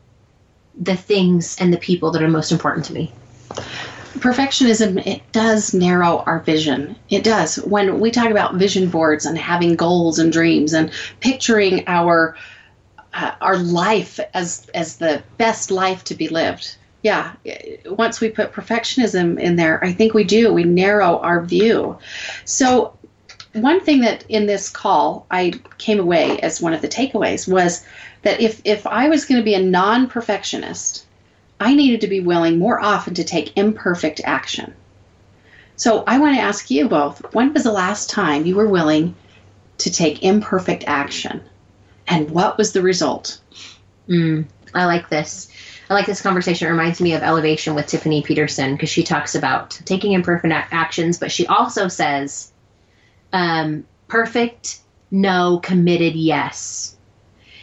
the 0.79 0.95
things 0.95 1.57
and 1.59 1.73
the 1.73 1.77
people 1.77 2.11
that 2.11 2.23
are 2.23 2.29
most 2.29 2.53
important 2.53 2.85
to 2.85 2.93
me? 2.93 3.11
perfectionism 4.19 5.03
it 5.07 5.23
does 5.31 5.73
narrow 5.73 6.19
our 6.27 6.39
vision 6.41 6.95
it 7.09 7.23
does 7.23 7.55
when 7.55 7.99
we 7.99 8.11
talk 8.11 8.29
about 8.29 8.55
vision 8.55 8.87
boards 8.87 9.25
and 9.25 9.39
having 9.39 9.75
goals 9.75 10.19
and 10.19 10.31
dreams 10.31 10.71
and 10.71 10.91
picturing 11.19 11.83
our 11.87 12.35
uh, 13.13 13.31
our 13.41 13.57
life 13.57 14.19
as 14.33 14.69
as 14.73 14.97
the 14.97 15.23
best 15.37 15.71
life 15.71 16.03
to 16.03 16.15
be 16.15 16.27
lived 16.27 16.77
yeah 17.01 17.33
once 17.85 18.19
we 18.19 18.29
put 18.29 18.53
perfectionism 18.53 19.39
in 19.39 19.55
there 19.55 19.83
i 19.83 19.91
think 19.91 20.13
we 20.13 20.23
do 20.23 20.53
we 20.53 20.63
narrow 20.63 21.19
our 21.19 21.43
view 21.43 21.97
so 22.45 22.97
one 23.53 23.81
thing 23.81 24.01
that 24.01 24.25
in 24.29 24.47
this 24.47 24.69
call 24.69 25.27
I 25.29 25.53
came 25.77 25.99
away 25.99 26.39
as 26.39 26.61
one 26.61 26.73
of 26.73 26.81
the 26.81 26.87
takeaways 26.87 27.47
was 27.47 27.85
that 28.23 28.41
if 28.41 28.61
if 28.65 28.87
I 28.87 29.09
was 29.09 29.25
going 29.25 29.39
to 29.39 29.45
be 29.45 29.53
a 29.53 29.61
non-perfectionist, 29.61 31.05
I 31.59 31.75
needed 31.75 32.01
to 32.01 32.07
be 32.07 32.19
willing 32.19 32.57
more 32.57 32.79
often 32.79 33.13
to 33.15 33.23
take 33.23 33.55
imperfect 33.55 34.21
action. 34.23 34.73
So 35.75 36.03
I 36.07 36.19
want 36.19 36.35
to 36.35 36.41
ask 36.41 36.69
you 36.71 36.87
both, 36.87 37.33
when 37.33 37.53
was 37.53 37.63
the 37.63 37.71
last 37.71 38.09
time 38.09 38.45
you 38.45 38.55
were 38.55 38.67
willing 38.67 39.15
to 39.79 39.91
take 39.91 40.23
imperfect 40.23 40.83
action? 40.87 41.41
And 42.07 42.29
what 42.31 42.57
was 42.57 42.73
the 42.73 42.81
result? 42.81 43.39
Mm, 44.07 44.45
I 44.73 44.85
like 44.85 45.09
this. 45.09 45.49
I 45.89 45.93
like 45.93 46.05
this 46.05 46.21
conversation. 46.21 46.67
It 46.67 46.71
reminds 46.71 47.01
me 47.01 47.13
of 47.13 47.23
Elevation 47.23 47.75
with 47.75 47.87
Tiffany 47.87 48.23
Peterson 48.23 48.73
because 48.73 48.89
she 48.89 49.03
talks 49.03 49.35
about 49.35 49.71
taking 49.85 50.13
imperfect 50.13 50.53
actions, 50.71 51.17
but 51.17 51.31
she 51.31 51.45
also 51.47 51.87
says 51.87 52.51
um, 53.31 53.85
perfect 54.07 54.79
no, 55.11 55.59
committed 55.61 56.15
yes. 56.15 56.95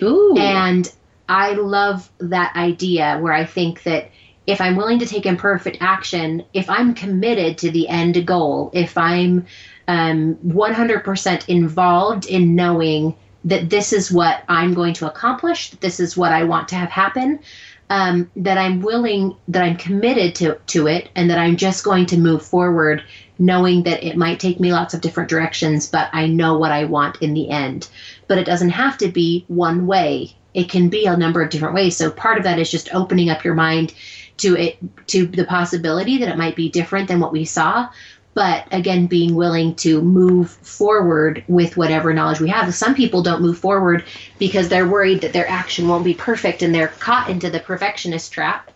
Ooh. 0.00 0.36
And 0.38 0.90
I 1.28 1.52
love 1.54 2.08
that 2.18 2.54
idea 2.54 3.18
where 3.18 3.32
I 3.32 3.44
think 3.44 3.82
that 3.82 4.10
if 4.46 4.60
I'm 4.60 4.76
willing 4.76 5.00
to 5.00 5.06
take 5.06 5.26
imperfect 5.26 5.78
action, 5.80 6.44
if 6.54 6.70
I'm 6.70 6.94
committed 6.94 7.58
to 7.58 7.70
the 7.70 7.88
end 7.88 8.24
goal, 8.26 8.70
if 8.72 8.96
I'm 8.96 9.46
um, 9.88 10.36
100% 10.46 11.48
involved 11.48 12.26
in 12.26 12.54
knowing 12.54 13.16
that 13.44 13.70
this 13.70 13.92
is 13.92 14.12
what 14.12 14.44
I'm 14.48 14.74
going 14.74 14.94
to 14.94 15.06
accomplish, 15.06 15.70
that 15.70 15.80
this 15.80 16.00
is 16.00 16.16
what 16.16 16.32
I 16.32 16.44
want 16.44 16.68
to 16.68 16.76
have 16.76 16.90
happen, 16.90 17.40
um, 17.88 18.30
that 18.36 18.58
I'm 18.58 18.80
willing, 18.80 19.36
that 19.48 19.62
I'm 19.62 19.76
committed 19.76 20.34
to, 20.36 20.58
to 20.68 20.86
it, 20.86 21.08
and 21.16 21.30
that 21.30 21.38
I'm 21.38 21.56
just 21.56 21.84
going 21.84 22.06
to 22.06 22.18
move 22.18 22.44
forward 22.44 23.02
knowing 23.40 23.82
that 23.84 24.04
it 24.04 24.16
might 24.16 24.38
take 24.38 24.60
me 24.60 24.70
lots 24.70 24.92
of 24.92 25.00
different 25.00 25.30
directions, 25.30 25.88
but 25.88 26.10
I 26.12 26.26
know 26.26 26.58
what 26.58 26.72
I 26.72 26.84
want 26.84 27.22
in 27.22 27.32
the 27.32 27.48
end. 27.48 27.88
But 28.28 28.38
it 28.38 28.44
doesn't 28.44 28.70
have 28.70 28.98
to 28.98 29.08
be 29.08 29.46
one 29.48 29.86
way. 29.86 30.36
It 30.52 30.68
can 30.68 30.90
be 30.90 31.06
a 31.06 31.16
number 31.16 31.42
of 31.42 31.48
different 31.48 31.74
ways. 31.74 31.96
So 31.96 32.10
part 32.10 32.36
of 32.36 32.44
that 32.44 32.58
is 32.58 32.70
just 32.70 32.94
opening 32.94 33.30
up 33.30 33.42
your 33.42 33.54
mind 33.54 33.94
to 34.36 34.56
it 34.56 34.78
to 35.06 35.26
the 35.26 35.44
possibility 35.44 36.18
that 36.18 36.28
it 36.28 36.38
might 36.38 36.56
be 36.56 36.68
different 36.68 37.08
than 37.08 37.20
what 37.20 37.32
we 37.32 37.44
saw 37.44 37.88
but 38.34 38.66
again 38.70 39.06
being 39.06 39.34
willing 39.34 39.74
to 39.74 40.00
move 40.00 40.50
forward 40.50 41.44
with 41.48 41.76
whatever 41.76 42.12
knowledge 42.14 42.40
we 42.40 42.48
have. 42.48 42.72
Some 42.74 42.94
people 42.94 43.22
don't 43.22 43.42
move 43.42 43.58
forward 43.58 44.04
because 44.38 44.68
they're 44.68 44.88
worried 44.88 45.22
that 45.22 45.32
their 45.32 45.48
action 45.48 45.88
won't 45.88 46.04
be 46.04 46.14
perfect 46.14 46.62
and 46.62 46.74
they're 46.74 46.88
caught 46.88 47.28
into 47.28 47.50
the 47.50 47.60
perfectionist 47.60 48.32
trap. 48.32 48.70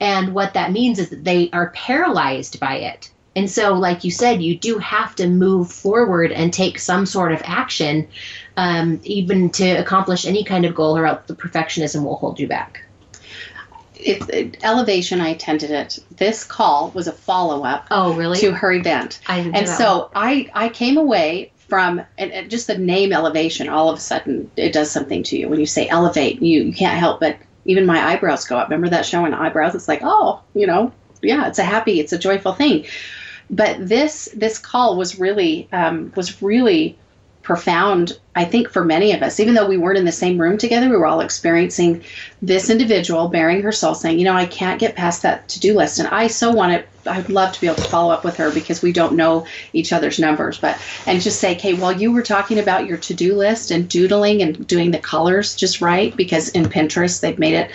And 0.00 0.34
what 0.34 0.54
that 0.54 0.72
means 0.72 0.98
is 0.98 1.10
that 1.10 1.24
they 1.24 1.50
are 1.52 1.70
paralyzed 1.70 2.58
by 2.58 2.76
it. 2.76 3.10
And 3.36 3.48
so 3.48 3.74
like 3.74 4.02
you 4.02 4.10
said 4.10 4.42
you 4.42 4.58
do 4.58 4.78
have 4.78 5.14
to 5.16 5.28
move 5.28 5.70
forward 5.70 6.32
and 6.32 6.52
take 6.52 6.78
some 6.78 7.06
sort 7.06 7.32
of 7.32 7.40
action 7.44 8.08
um, 8.56 9.00
even 9.04 9.50
to 9.50 9.70
accomplish 9.70 10.26
any 10.26 10.42
kind 10.42 10.64
of 10.64 10.74
goal 10.74 10.98
or 10.98 11.06
else 11.06 11.22
the 11.26 11.36
perfectionism 11.36 12.02
will 12.02 12.16
hold 12.16 12.40
you 12.40 12.48
back 12.48 12.82
it, 14.06 14.30
it, 14.30 14.64
elevation 14.64 15.20
i 15.20 15.28
attended 15.28 15.70
it. 15.70 15.98
This 16.16 16.44
call 16.44 16.90
was 16.90 17.06
a 17.06 17.12
follow-up 17.12 17.86
oh 17.90 18.14
really? 18.14 18.38
to 18.38 18.52
her 18.52 18.72
event. 18.72 19.20
And 19.28 19.68
so 19.68 20.10
i 20.14 20.50
i 20.54 20.68
came 20.68 20.96
away 20.96 21.52
from 21.68 22.02
and, 22.18 22.32
and 22.32 22.50
just 22.50 22.66
the 22.66 22.76
name 22.76 23.12
elevation 23.12 23.68
all 23.68 23.88
of 23.88 23.98
a 23.98 24.00
sudden 24.00 24.50
it 24.56 24.72
does 24.72 24.90
something 24.90 25.22
to 25.24 25.38
you. 25.38 25.48
When 25.48 25.60
you 25.60 25.66
say 25.66 25.88
elevate 25.88 26.42
you, 26.42 26.62
you 26.62 26.72
can't 26.72 26.98
help 26.98 27.20
but 27.20 27.38
even 27.64 27.86
my 27.86 28.04
eyebrows 28.04 28.46
go 28.46 28.56
up. 28.56 28.68
Remember 28.68 28.88
that 28.88 29.06
show 29.06 29.24
on 29.24 29.34
eyebrows? 29.34 29.74
It's 29.74 29.88
like 29.88 30.00
oh 30.02 30.42
you 30.54 30.66
know 30.66 30.92
yeah 31.22 31.48
it's 31.48 31.58
a 31.58 31.64
happy 31.64 32.00
it's 32.00 32.12
a 32.12 32.18
joyful 32.18 32.52
thing. 32.52 32.86
But 33.50 33.88
this 33.88 34.28
this 34.34 34.58
call 34.58 34.96
was 34.96 35.18
really 35.18 35.68
um, 35.72 36.12
was 36.14 36.40
really 36.40 36.96
profound 37.42 38.18
i 38.36 38.44
think 38.44 38.68
for 38.68 38.84
many 38.84 39.12
of 39.12 39.22
us. 39.22 39.40
Even 39.40 39.54
though 39.54 39.66
we 39.66 39.78
weren't 39.78 39.98
in 39.98 40.04
the 40.04 40.12
same 40.12 40.38
room 40.38 40.58
together 40.58 40.88
we 40.88 40.96
were 40.96 41.06
all 41.06 41.20
experiencing 41.20 42.04
this 42.42 42.68
individual 42.68 43.28
bearing 43.28 43.62
her 43.62 43.72
soul 43.72 43.94
saying 43.94 44.18
you 44.18 44.24
know 44.24 44.34
i 44.34 44.46
can't 44.46 44.78
get 44.80 44.94
past 44.94 45.22
that 45.22 45.48
to-do 45.48 45.74
list. 45.74 45.98
And 45.98 46.08
i 46.08 46.26
so 46.26 46.52
want 46.52 46.72
to 46.72 47.10
i'd 47.10 47.30
love 47.30 47.50
to 47.52 47.60
be 47.60 47.66
able 47.66 47.76
to 47.76 47.88
follow 47.88 48.12
up 48.12 48.24
with 48.24 48.36
her 48.36 48.52
because 48.52 48.82
we 48.82 48.92
don't 48.92 49.16
know 49.16 49.46
each 49.72 49.92
other's 49.92 50.18
numbers. 50.18 50.58
But 50.58 50.78
and 51.06 51.22
just 51.22 51.40
say 51.40 51.56
okay 51.56 51.72
while 51.72 51.98
you 51.98 52.12
were 52.12 52.22
talking 52.22 52.58
about 52.58 52.86
your 52.86 52.98
to-do 52.98 53.34
list 53.34 53.70
and 53.70 53.88
doodling 53.88 54.42
and 54.42 54.66
doing 54.66 54.90
the 54.90 54.98
colors 54.98 55.56
just 55.56 55.80
right 55.80 56.14
because 56.14 56.50
in 56.50 56.64
pinterest 56.64 57.20
they've 57.20 57.38
made 57.38 57.54
it 57.54 57.70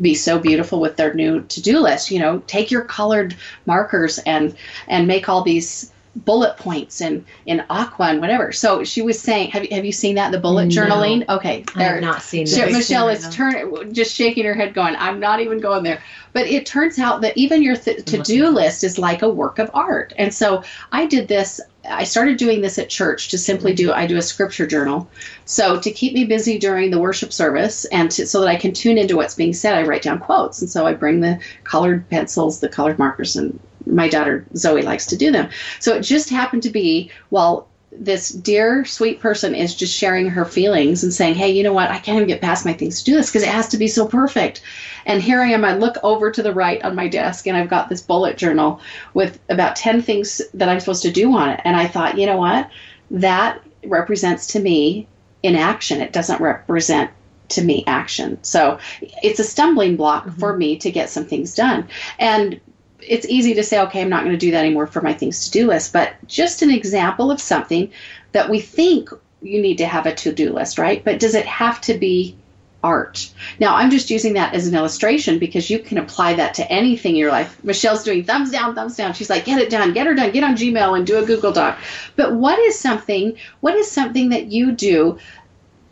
be 0.00 0.14
so 0.14 0.38
beautiful 0.38 0.80
with 0.80 0.96
their 0.96 1.12
new 1.12 1.42
to-do 1.42 1.80
list. 1.80 2.12
You 2.12 2.20
know 2.20 2.38
take 2.46 2.70
your 2.70 2.84
colored 2.84 3.36
markers 3.66 4.18
and 4.18 4.56
and 4.86 5.08
make 5.08 5.28
all 5.28 5.42
these 5.42 5.92
bullet 6.24 6.56
points 6.56 7.00
and 7.00 7.24
in 7.46 7.64
aqua 7.70 8.06
and 8.06 8.20
whatever. 8.20 8.52
So 8.52 8.84
she 8.84 9.02
was 9.02 9.20
saying, 9.20 9.50
have 9.50 9.64
you, 9.64 9.70
have 9.74 9.84
you 9.84 9.92
seen 9.92 10.16
that 10.16 10.32
the 10.32 10.38
bullet 10.38 10.66
No. 10.66 10.70
journaling? 10.82 11.28
Okay, 11.28 11.64
I 11.74 11.82
have 11.84 12.00
not 12.00 12.22
seen 12.22 12.46
Sh- 12.46 12.52
that. 12.52 12.72
Michelle 12.72 13.08
is 13.08 13.28
turn 13.34 13.92
just 13.92 14.14
shaking 14.14 14.44
her 14.44 14.54
head, 14.54 14.74
going, 14.74 14.96
"I'm 14.96 15.20
not 15.20 15.40
even 15.40 15.60
going 15.60 15.84
there." 15.84 16.02
But 16.32 16.46
it 16.46 16.66
turns 16.66 16.98
out 16.98 17.22
that 17.22 17.36
even 17.36 17.62
your 17.62 17.76
th- 17.76 18.04
to-do 18.04 18.48
list 18.48 18.84
is 18.84 18.98
like 18.98 19.22
a 19.22 19.28
work 19.28 19.58
of 19.58 19.70
art. 19.74 20.12
And 20.18 20.32
so 20.32 20.62
I 20.92 21.06
did 21.06 21.28
this. 21.28 21.60
I 21.88 22.04
started 22.04 22.36
doing 22.36 22.60
this 22.60 22.78
at 22.78 22.90
church 22.90 23.28
to 23.30 23.38
simply 23.38 23.72
do. 23.72 23.92
I 23.92 24.06
do 24.06 24.16
a 24.18 24.22
scripture 24.22 24.66
journal, 24.66 25.08
so 25.46 25.80
to 25.80 25.90
keep 25.90 26.12
me 26.12 26.24
busy 26.24 26.58
during 26.58 26.90
the 26.90 26.98
worship 26.98 27.32
service 27.32 27.86
and 27.86 28.10
to, 28.10 28.26
so 28.26 28.40
that 28.40 28.48
I 28.48 28.56
can 28.56 28.72
tune 28.74 28.98
into 28.98 29.16
what's 29.16 29.34
being 29.34 29.54
said, 29.54 29.74
I 29.74 29.82
write 29.84 30.02
down 30.02 30.18
quotes. 30.18 30.60
And 30.60 30.68
so 30.70 30.86
I 30.86 30.92
bring 30.92 31.20
the 31.20 31.38
colored 31.64 32.08
pencils, 32.10 32.60
the 32.60 32.68
colored 32.68 32.98
markers, 32.98 33.36
and 33.36 33.58
my 33.86 34.08
daughter 34.08 34.46
Zoe 34.56 34.82
likes 34.82 35.06
to 35.06 35.16
do 35.16 35.30
them. 35.30 35.48
So 35.80 35.94
it 35.94 36.02
just 36.02 36.30
happened 36.30 36.62
to 36.64 36.70
be 36.70 37.10
while 37.30 37.68
this 37.90 38.28
dear 38.28 38.84
sweet 38.84 39.18
person 39.18 39.54
is 39.54 39.74
just 39.74 39.96
sharing 39.96 40.28
her 40.28 40.44
feelings 40.44 41.02
and 41.02 41.12
saying, 41.12 41.34
"Hey, 41.34 41.50
you 41.50 41.62
know 41.62 41.72
what? 41.72 41.90
I 41.90 41.98
can't 41.98 42.16
even 42.16 42.28
get 42.28 42.42
past 42.42 42.66
my 42.66 42.74
things 42.74 42.98
to 42.98 43.04
do 43.10 43.16
this 43.16 43.28
because 43.28 43.42
it 43.42 43.48
has 43.48 43.68
to 43.68 43.78
be 43.78 43.88
so 43.88 44.06
perfect." 44.06 44.60
And 45.06 45.22
here 45.22 45.40
I 45.40 45.50
am. 45.50 45.64
I 45.64 45.74
look 45.74 45.96
over 46.02 46.30
to 46.30 46.42
the 46.42 46.52
right 46.52 46.82
on 46.84 46.94
my 46.94 47.08
desk, 47.08 47.46
and 47.46 47.56
I've 47.56 47.70
got 47.70 47.88
this 47.88 48.02
bullet 48.02 48.36
journal 48.36 48.80
with 49.14 49.40
about 49.48 49.76
ten 49.76 50.02
things 50.02 50.42
that 50.54 50.68
I'm 50.68 50.80
supposed 50.80 51.02
to 51.02 51.10
do 51.10 51.34
on 51.34 51.48
it. 51.48 51.60
And 51.64 51.76
I 51.76 51.86
thought, 51.86 52.18
you 52.18 52.26
know 52.26 52.36
what? 52.36 52.68
That 53.10 53.62
represents 53.84 54.48
to 54.48 54.60
me 54.60 55.08
inaction. 55.42 56.00
It 56.02 56.12
doesn't 56.12 56.40
represent 56.40 57.10
to 57.50 57.64
me 57.64 57.84
action. 57.86 58.38
So 58.42 58.78
it's 59.22 59.40
a 59.40 59.44
stumbling 59.44 59.96
block 59.96 60.26
mm-hmm. 60.26 60.38
for 60.38 60.56
me 60.56 60.76
to 60.78 60.90
get 60.90 61.08
some 61.08 61.24
things 61.24 61.54
done. 61.54 61.88
And 62.18 62.60
it's 63.08 63.26
easy 63.26 63.54
to 63.54 63.62
say, 63.62 63.80
okay, 63.80 64.00
I'm 64.00 64.08
not 64.08 64.24
going 64.24 64.32
to 64.34 64.38
do 64.38 64.50
that 64.52 64.64
anymore 64.64 64.86
for 64.86 65.00
my 65.00 65.14
things 65.14 65.46
to 65.46 65.50
do 65.50 65.66
list, 65.68 65.92
but 65.92 66.14
just 66.26 66.62
an 66.62 66.70
example 66.70 67.30
of 67.30 67.40
something 67.40 67.90
that 68.32 68.50
we 68.50 68.60
think 68.60 69.10
you 69.42 69.60
need 69.60 69.78
to 69.78 69.86
have 69.86 70.06
a 70.06 70.14
to 70.14 70.32
do 70.32 70.52
list, 70.52 70.78
right? 70.78 71.04
But 71.04 71.20
does 71.20 71.34
it 71.34 71.46
have 71.46 71.80
to 71.82 71.94
be 71.94 72.36
art? 72.82 73.32
Now, 73.58 73.76
I'm 73.76 73.90
just 73.90 74.10
using 74.10 74.34
that 74.34 74.54
as 74.54 74.66
an 74.66 74.74
illustration 74.74 75.38
because 75.38 75.70
you 75.70 75.78
can 75.78 75.98
apply 75.98 76.34
that 76.34 76.54
to 76.54 76.70
anything 76.70 77.12
in 77.12 77.16
your 77.16 77.30
life. 77.30 77.62
Michelle's 77.64 78.04
doing 78.04 78.24
thumbs 78.24 78.50
down, 78.50 78.74
thumbs 78.74 78.96
down. 78.96 79.14
She's 79.14 79.30
like, 79.30 79.44
get 79.44 79.60
it 79.60 79.70
done, 79.70 79.92
get 79.92 80.06
her 80.06 80.14
done, 80.14 80.32
get 80.32 80.44
on 80.44 80.56
Gmail 80.56 80.96
and 80.96 81.06
do 81.06 81.18
a 81.18 81.26
Google 81.26 81.52
Doc. 81.52 81.78
But 82.16 82.34
what 82.34 82.58
is 82.58 82.78
something, 82.78 83.36
what 83.60 83.74
is 83.74 83.90
something 83.90 84.30
that 84.30 84.46
you 84.46 84.72
do 84.72 85.18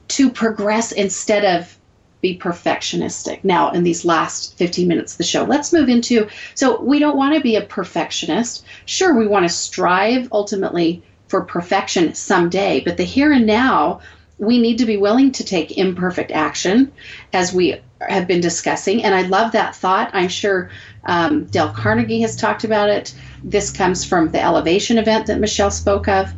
to 0.08 0.30
progress 0.30 0.92
instead 0.92 1.44
of 1.44 1.76
be 2.20 2.38
perfectionistic. 2.38 3.44
Now, 3.44 3.70
in 3.70 3.82
these 3.82 4.04
last 4.04 4.56
15 4.56 4.88
minutes 4.88 5.12
of 5.12 5.18
the 5.18 5.24
show, 5.24 5.44
let's 5.44 5.72
move 5.72 5.88
into 5.88 6.28
so 6.54 6.80
we 6.80 6.98
don't 6.98 7.16
want 7.16 7.34
to 7.34 7.40
be 7.40 7.56
a 7.56 7.62
perfectionist. 7.62 8.64
Sure, 8.84 9.14
we 9.14 9.26
want 9.26 9.44
to 9.44 9.54
strive 9.54 10.28
ultimately 10.32 11.02
for 11.28 11.42
perfection 11.42 12.14
someday, 12.14 12.80
but 12.80 12.96
the 12.96 13.04
here 13.04 13.32
and 13.32 13.46
now, 13.46 14.00
we 14.38 14.58
need 14.58 14.78
to 14.78 14.86
be 14.86 14.96
willing 14.96 15.32
to 15.32 15.44
take 15.44 15.78
imperfect 15.78 16.30
action 16.30 16.92
as 17.32 17.54
we 17.54 17.80
have 18.00 18.26
been 18.26 18.40
discussing. 18.40 19.02
And 19.02 19.14
I 19.14 19.22
love 19.22 19.52
that 19.52 19.74
thought. 19.74 20.10
I'm 20.12 20.28
sure 20.28 20.70
um, 21.04 21.44
Dale 21.46 21.70
Carnegie 21.70 22.20
has 22.20 22.36
talked 22.36 22.64
about 22.64 22.90
it. 22.90 23.14
This 23.42 23.70
comes 23.70 24.04
from 24.04 24.30
the 24.30 24.42
elevation 24.42 24.98
event 24.98 25.26
that 25.26 25.40
Michelle 25.40 25.70
spoke 25.70 26.06
of. 26.06 26.30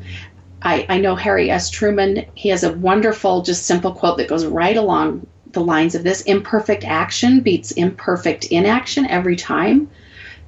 I, 0.63 0.87
I 0.89 0.99
know 0.99 1.17
Harry 1.17 1.51
S. 1.51 1.71
Truman, 1.71 2.27
he 2.35 2.49
has 2.51 2.63
a 2.63 2.73
wonderful, 2.73 3.43
just 3.43 3.67
simple 3.67 3.93
quote 3.93 4.19
that 4.19 4.29
goes 4.29 4.47
right 4.47 4.77
along 4.77 5.27
the 5.53 5.61
lines 5.61 5.95
of 5.95 6.05
this 6.05 6.23
imperfect 6.23 6.85
action 6.85 7.41
beats 7.41 7.71
imperfect 7.73 8.47
inaction 8.47 9.07
every 9.07 9.37
time. 9.37 9.91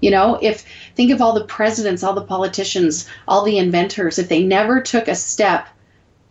You 0.01 0.11
know, 0.11 0.39
if 0.41 0.65
think 0.95 1.11
of 1.11 1.21
all 1.21 1.35
the 1.35 1.45
presidents, 1.45 2.03
all 2.03 2.15
the 2.15 2.23
politicians, 2.23 3.09
all 3.29 3.45
the 3.45 3.59
inventors, 3.59 4.19
if 4.19 4.29
they 4.29 4.43
never 4.43 4.81
took 4.81 5.09
a 5.09 5.15
step 5.15 5.69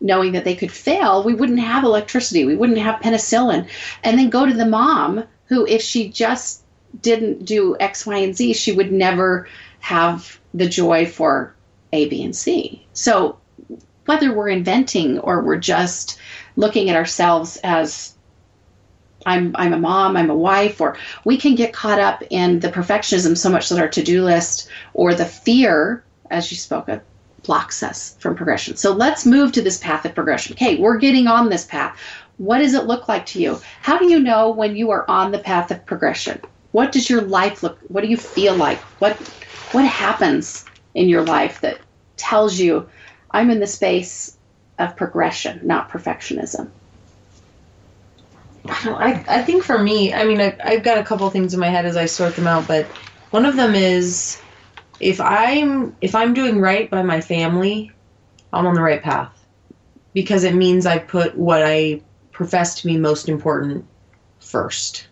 knowing 0.01 0.31
that 0.31 0.45
they 0.45 0.55
could 0.55 0.71
fail, 0.71 1.23
we 1.23 1.33
wouldn't 1.33 1.59
have 1.59 1.83
electricity, 1.83 2.45
we 2.45 2.55
wouldn't 2.55 2.79
have 2.79 3.01
penicillin. 3.01 3.67
And 4.03 4.17
then 4.17 4.29
go 4.29 4.45
to 4.45 4.53
the 4.53 4.65
mom 4.65 5.23
who, 5.45 5.67
if 5.67 5.81
she 5.81 6.09
just 6.09 6.63
didn't 7.01 7.45
do 7.45 7.75
X, 7.79 8.05
Y, 8.05 8.17
and 8.17 8.35
Z, 8.35 8.53
she 8.53 8.71
would 8.71 8.91
never 8.91 9.47
have 9.79 10.39
the 10.53 10.67
joy 10.67 11.05
for 11.05 11.53
A, 11.93 12.07
B, 12.07 12.23
and 12.23 12.35
C. 12.35 12.85
So 12.93 13.37
whether 14.05 14.33
we're 14.33 14.49
inventing 14.49 15.19
or 15.19 15.41
we're 15.41 15.57
just 15.57 16.19
looking 16.55 16.89
at 16.89 16.95
ourselves 16.95 17.57
as 17.63 18.15
I'm 19.25 19.55
I'm 19.55 19.73
a 19.73 19.77
mom, 19.77 20.15
I'm 20.15 20.29
a 20.29 20.35
wife, 20.35 20.79
or 20.79 20.97
we 21.25 21.37
can 21.37 21.55
get 21.55 21.73
caught 21.73 21.99
up 21.99 22.23
in 22.29 22.59
the 22.59 22.69
perfectionism 22.69 23.37
so 23.37 23.49
much 23.49 23.69
that 23.69 23.79
our 23.79 23.87
to-do 23.87 24.23
list 24.23 24.69
or 24.93 25.13
the 25.13 25.25
fear, 25.25 26.03
as 26.29 26.51
you 26.51 26.57
spoke 26.57 26.87
of, 26.87 27.01
blocks 27.43 27.83
us 27.83 28.15
from 28.19 28.35
progression. 28.35 28.75
So 28.75 28.93
let's 28.93 29.25
move 29.25 29.51
to 29.53 29.61
this 29.61 29.77
path 29.77 30.05
of 30.05 30.15
progression. 30.15 30.53
Okay, 30.53 30.77
we're 30.77 30.97
getting 30.97 31.27
on 31.27 31.49
this 31.49 31.65
path. 31.65 31.99
What 32.37 32.59
does 32.59 32.73
it 32.73 32.85
look 32.85 33.07
like 33.07 33.25
to 33.27 33.41
you? 33.41 33.59
How 33.81 33.97
do 33.97 34.09
you 34.09 34.19
know 34.19 34.51
when 34.51 34.75
you 34.75 34.91
are 34.91 35.09
on 35.09 35.31
the 35.31 35.39
path 35.39 35.71
of 35.71 35.85
progression? 35.85 36.41
What 36.71 36.91
does 36.91 37.09
your 37.09 37.21
life 37.21 37.63
look 37.63 37.79
what 37.87 38.01
do 38.01 38.07
you 38.07 38.17
feel 38.17 38.55
like? 38.55 38.79
What 38.99 39.17
what 39.71 39.85
happens 39.85 40.65
in 40.93 41.09
your 41.09 41.23
life 41.23 41.61
that 41.61 41.79
tells 42.15 42.59
you 42.59 42.87
I'm 43.31 43.49
in 43.49 43.59
the 43.59 43.67
space 43.67 44.37
of 44.77 44.95
progression, 44.95 45.59
not 45.63 45.89
perfectionism? 45.89 46.69
I, 48.65 48.83
don't, 48.83 49.01
I, 49.01 49.25
I 49.27 49.41
think 49.43 49.63
for 49.63 49.77
me, 49.77 50.13
I 50.13 50.25
mean, 50.25 50.41
I, 50.41 50.55
I've 50.63 50.83
got 50.83 50.97
a 50.97 51.03
couple 51.03 51.29
things 51.29 51.53
in 51.53 51.59
my 51.59 51.69
head 51.69 51.85
as 51.85 51.97
I 51.97 52.05
sort 52.05 52.35
them 52.35 52.47
out, 52.47 52.67
but 52.67 52.85
one 53.31 53.45
of 53.45 53.55
them 53.55 53.75
is 53.75 54.39
if 54.99 55.21
I'm 55.21 55.95
if 56.01 56.15
I'm 56.15 56.33
doing 56.33 56.59
right 56.59 56.89
by 56.89 57.03
my 57.03 57.21
family, 57.21 57.91
I'm 58.51 58.65
on 58.65 58.75
the 58.75 58.81
right 58.81 59.01
path 59.01 59.31
because 60.13 60.43
it 60.43 60.55
means 60.55 60.85
I 60.85 60.97
put 60.97 61.37
what 61.37 61.63
I 61.63 62.01
profess 62.31 62.81
to 62.81 62.87
be 62.87 62.97
most 62.97 63.29
important 63.29 63.85
first. 64.39 65.07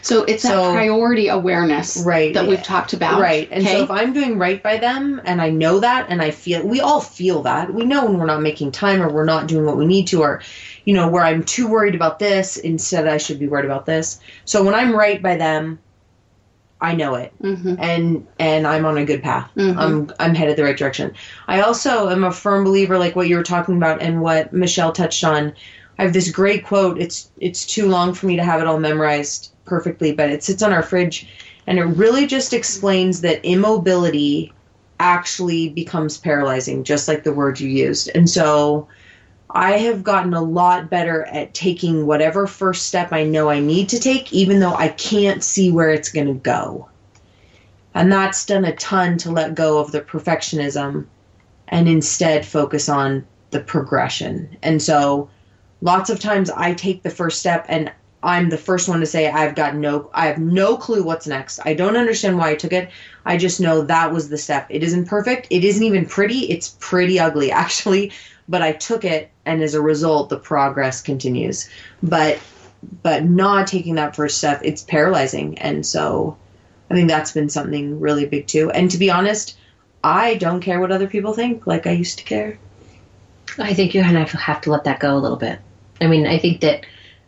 So 0.00 0.24
it's 0.24 0.42
So- 0.42 0.48
that 0.48 0.72
priority 0.72 1.28
awareness 1.28 2.02
Right. 2.04 2.34
that 2.34 2.46
we've 2.46 2.62
talked 2.62 2.92
about. 2.92 3.20
Right. 3.20 3.48
And 3.50 3.64
okay? 3.64 3.76
so 3.78 3.84
if 3.84 3.90
I'm 3.90 4.12
doing 4.12 4.38
right 4.38 4.62
by 4.62 4.76
them 4.76 5.20
and 5.24 5.40
I 5.40 5.50
know 5.50 5.80
that 5.80 6.06
and 6.08 6.20
I 6.22 6.30
feel 6.30 6.66
we 6.66 6.80
all 6.80 7.00
feel 7.00 7.42
that. 7.42 7.72
We 7.72 7.84
know 7.84 8.04
when 8.04 8.18
we're 8.18 8.26
not 8.26 8.42
making 8.42 8.72
time 8.72 9.02
or 9.02 9.08
we're 9.08 9.24
not 9.24 9.48
doing 9.48 9.64
what 9.64 9.76
we 9.76 9.86
need 9.86 10.08
to 10.08 10.22
or 10.22 10.42
you 10.84 10.94
know, 10.94 11.08
where 11.08 11.22
I'm 11.24 11.44
too 11.44 11.68
worried 11.68 11.94
about 11.94 12.18
this 12.18 12.56
instead 12.56 13.06
I 13.06 13.16
should 13.18 13.38
be 13.38 13.48
worried 13.48 13.64
about 13.64 13.86
this. 13.86 14.20
So 14.44 14.62
when 14.62 14.74
I'm 14.74 14.94
right 14.94 15.22
by 15.22 15.36
them, 15.36 15.78
I 16.80 16.94
know 16.94 17.14
it. 17.14 17.32
Mhm. 17.42 17.76
And 17.78 18.26
and 18.40 18.66
I'm 18.66 18.84
on 18.84 18.98
a 18.98 19.04
good 19.04 19.22
path. 19.22 19.48
Mhm. 19.56 19.76
I'm 19.78 20.12
I'm 20.18 20.34
headed 20.34 20.56
the 20.56 20.64
right 20.64 20.76
direction. 20.76 21.12
I 21.46 21.60
also 21.60 22.08
am 22.08 22.24
a 22.24 22.32
firm 22.32 22.64
believer 22.64 22.98
like 22.98 23.14
what 23.14 23.28
you 23.28 23.36
were 23.36 23.44
talking 23.44 23.76
about 23.76 24.02
and 24.02 24.20
what 24.20 24.52
Michelle 24.52 24.90
touched 24.92 25.22
on. 25.22 25.52
I 25.98 26.02
have 26.02 26.12
this 26.12 26.30
great 26.30 26.66
quote. 26.66 27.00
It's 27.00 27.30
it's 27.38 27.64
too 27.64 27.86
long 27.86 28.14
for 28.14 28.26
me 28.26 28.34
to 28.36 28.42
have 28.42 28.60
it 28.60 28.66
all 28.66 28.80
memorized 28.80 29.52
perfectly, 29.64 30.10
but 30.12 30.30
it 30.30 30.42
sits 30.42 30.62
on 30.62 30.72
our 30.72 30.82
fridge 30.82 31.28
and 31.68 31.78
it 31.78 31.84
really 31.84 32.26
just 32.26 32.52
explains 32.52 33.20
that 33.20 33.44
immobility 33.44 34.52
actually 34.98 35.68
becomes 35.68 36.18
paralyzing, 36.18 36.82
just 36.82 37.06
like 37.06 37.22
the 37.22 37.32
word 37.32 37.60
you 37.60 37.68
used. 37.68 38.10
And 38.14 38.28
so 38.28 38.88
I 39.54 39.72
have 39.72 40.02
gotten 40.02 40.32
a 40.32 40.42
lot 40.42 40.88
better 40.88 41.24
at 41.24 41.52
taking 41.52 42.06
whatever 42.06 42.46
first 42.46 42.86
step 42.88 43.12
I 43.12 43.24
know 43.24 43.50
I 43.50 43.60
need 43.60 43.90
to 43.90 44.00
take, 44.00 44.32
even 44.32 44.60
though 44.60 44.74
I 44.74 44.88
can't 44.88 45.44
see 45.44 45.70
where 45.70 45.90
it's 45.90 46.10
going 46.10 46.26
to 46.26 46.32
go. 46.34 46.88
And 47.94 48.10
that's 48.10 48.46
done 48.46 48.64
a 48.64 48.74
ton 48.76 49.18
to 49.18 49.30
let 49.30 49.54
go 49.54 49.78
of 49.78 49.92
the 49.92 50.00
perfectionism 50.00 51.04
and 51.68 51.86
instead 51.86 52.46
focus 52.46 52.88
on 52.88 53.26
the 53.50 53.60
progression. 53.60 54.56
And 54.62 54.80
so 54.80 55.28
lots 55.82 56.08
of 56.08 56.18
times 56.18 56.48
I 56.48 56.72
take 56.72 57.02
the 57.02 57.10
first 57.10 57.38
step 57.38 57.66
and 57.68 57.92
I'm 58.22 58.48
the 58.48 58.56
first 58.56 58.88
one 58.88 59.00
to 59.00 59.06
say 59.06 59.28
I've 59.28 59.56
got 59.56 59.74
no 59.74 60.08
I 60.14 60.26
have 60.26 60.38
no 60.38 60.76
clue 60.76 61.02
what's 61.02 61.26
next. 61.26 61.58
I 61.66 61.74
don't 61.74 61.96
understand 61.96 62.38
why 62.38 62.50
I 62.50 62.54
took 62.54 62.72
it. 62.72 62.88
I 63.26 63.36
just 63.36 63.60
know 63.60 63.82
that 63.82 64.12
was 64.12 64.30
the 64.30 64.38
step. 64.38 64.66
It 64.70 64.82
isn't 64.82 65.06
perfect. 65.06 65.48
It 65.50 65.64
isn't 65.64 65.82
even 65.82 66.06
pretty. 66.06 66.50
It's 66.50 66.76
pretty 66.80 67.18
ugly 67.18 67.50
actually, 67.64 68.12
but 68.48 68.62
I 68.62 68.72
took 68.72 69.04
it 69.04 69.31
and 69.44 69.62
as 69.62 69.74
a 69.74 69.80
result 69.80 70.28
the 70.28 70.38
progress 70.38 71.00
continues. 71.00 71.68
But 72.02 72.38
but 73.02 73.24
not 73.24 73.68
taking 73.68 73.94
that 73.94 74.16
first 74.16 74.38
step, 74.38 74.60
it's 74.64 74.82
paralyzing. 74.82 75.56
And 75.58 75.86
so 75.86 76.36
I 76.90 76.94
think 76.94 77.08
that's 77.08 77.32
been 77.32 77.48
something 77.48 78.00
really 78.00 78.26
big 78.26 78.46
too. 78.46 78.70
And 78.70 78.90
to 78.90 78.98
be 78.98 79.10
honest, 79.10 79.56
I 80.02 80.34
don't 80.34 80.60
care 80.60 80.80
what 80.80 80.90
other 80.90 81.06
people 81.06 81.32
think 81.32 81.66
like 81.66 81.86
I 81.86 81.92
used 81.92 82.18
to 82.18 82.24
care. 82.24 82.58
I 83.58 83.74
think 83.74 83.94
you're 83.94 84.04
gonna 84.04 84.26
have 84.26 84.60
to 84.62 84.70
let 84.70 84.84
that 84.84 85.00
go 85.00 85.16
a 85.16 85.18
little 85.18 85.36
bit. 85.36 85.60
I 86.00 86.06
mean, 86.06 86.26
I 86.26 86.38
think 86.38 86.60
that 86.62 86.84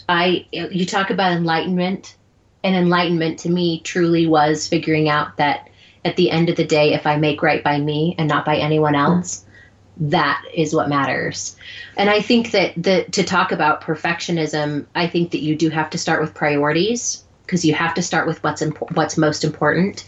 I 0.09 0.47
you 0.51 0.85
talk 0.85 1.11
about 1.11 1.33
enlightenment, 1.33 2.17
and 2.63 2.75
enlightenment 2.75 3.39
to 3.41 3.51
me 3.51 3.81
truly 3.81 4.27
was 4.27 4.67
figuring 4.67 5.09
out 5.09 5.37
that 5.37 5.69
at 6.05 6.17
the 6.17 6.31
end 6.31 6.51
of 6.51 6.57
the 6.57 6.67
day, 6.67 6.93
if 6.95 7.07
I 7.07 7.17
make 7.17 7.43
right 7.43 7.63
by 7.63 7.79
me 7.79 8.15
and 8.19 8.29
not 8.29 8.45
by 8.45 8.57
anyone 8.57 8.95
else, 8.95 9.45
that 9.97 10.45
is 10.53 10.75
what 10.75 10.89
matters. 10.89 11.57
And 11.97 12.11
I 12.11 12.21
think 12.21 12.51
that 12.51 12.75
the 12.77 13.05
to 13.13 13.23
talk 13.23 13.53
about 13.53 13.83
perfectionism, 13.83 14.87
I 14.95 15.07
think 15.07 15.33
that 15.33 15.43
you 15.43 15.57
do 15.57 15.71
have 15.71 15.91
to 15.91 15.99
start 15.99 16.21
with 16.21 16.35
priorities 16.35 17.23
because 17.47 17.65
you 17.65 17.75
have 17.75 17.95
to 17.95 18.03
start 18.03 18.27
with 18.27 18.43
what's 18.43 18.63
what's 18.95 19.19
most 19.19 19.45
important. 19.45 20.05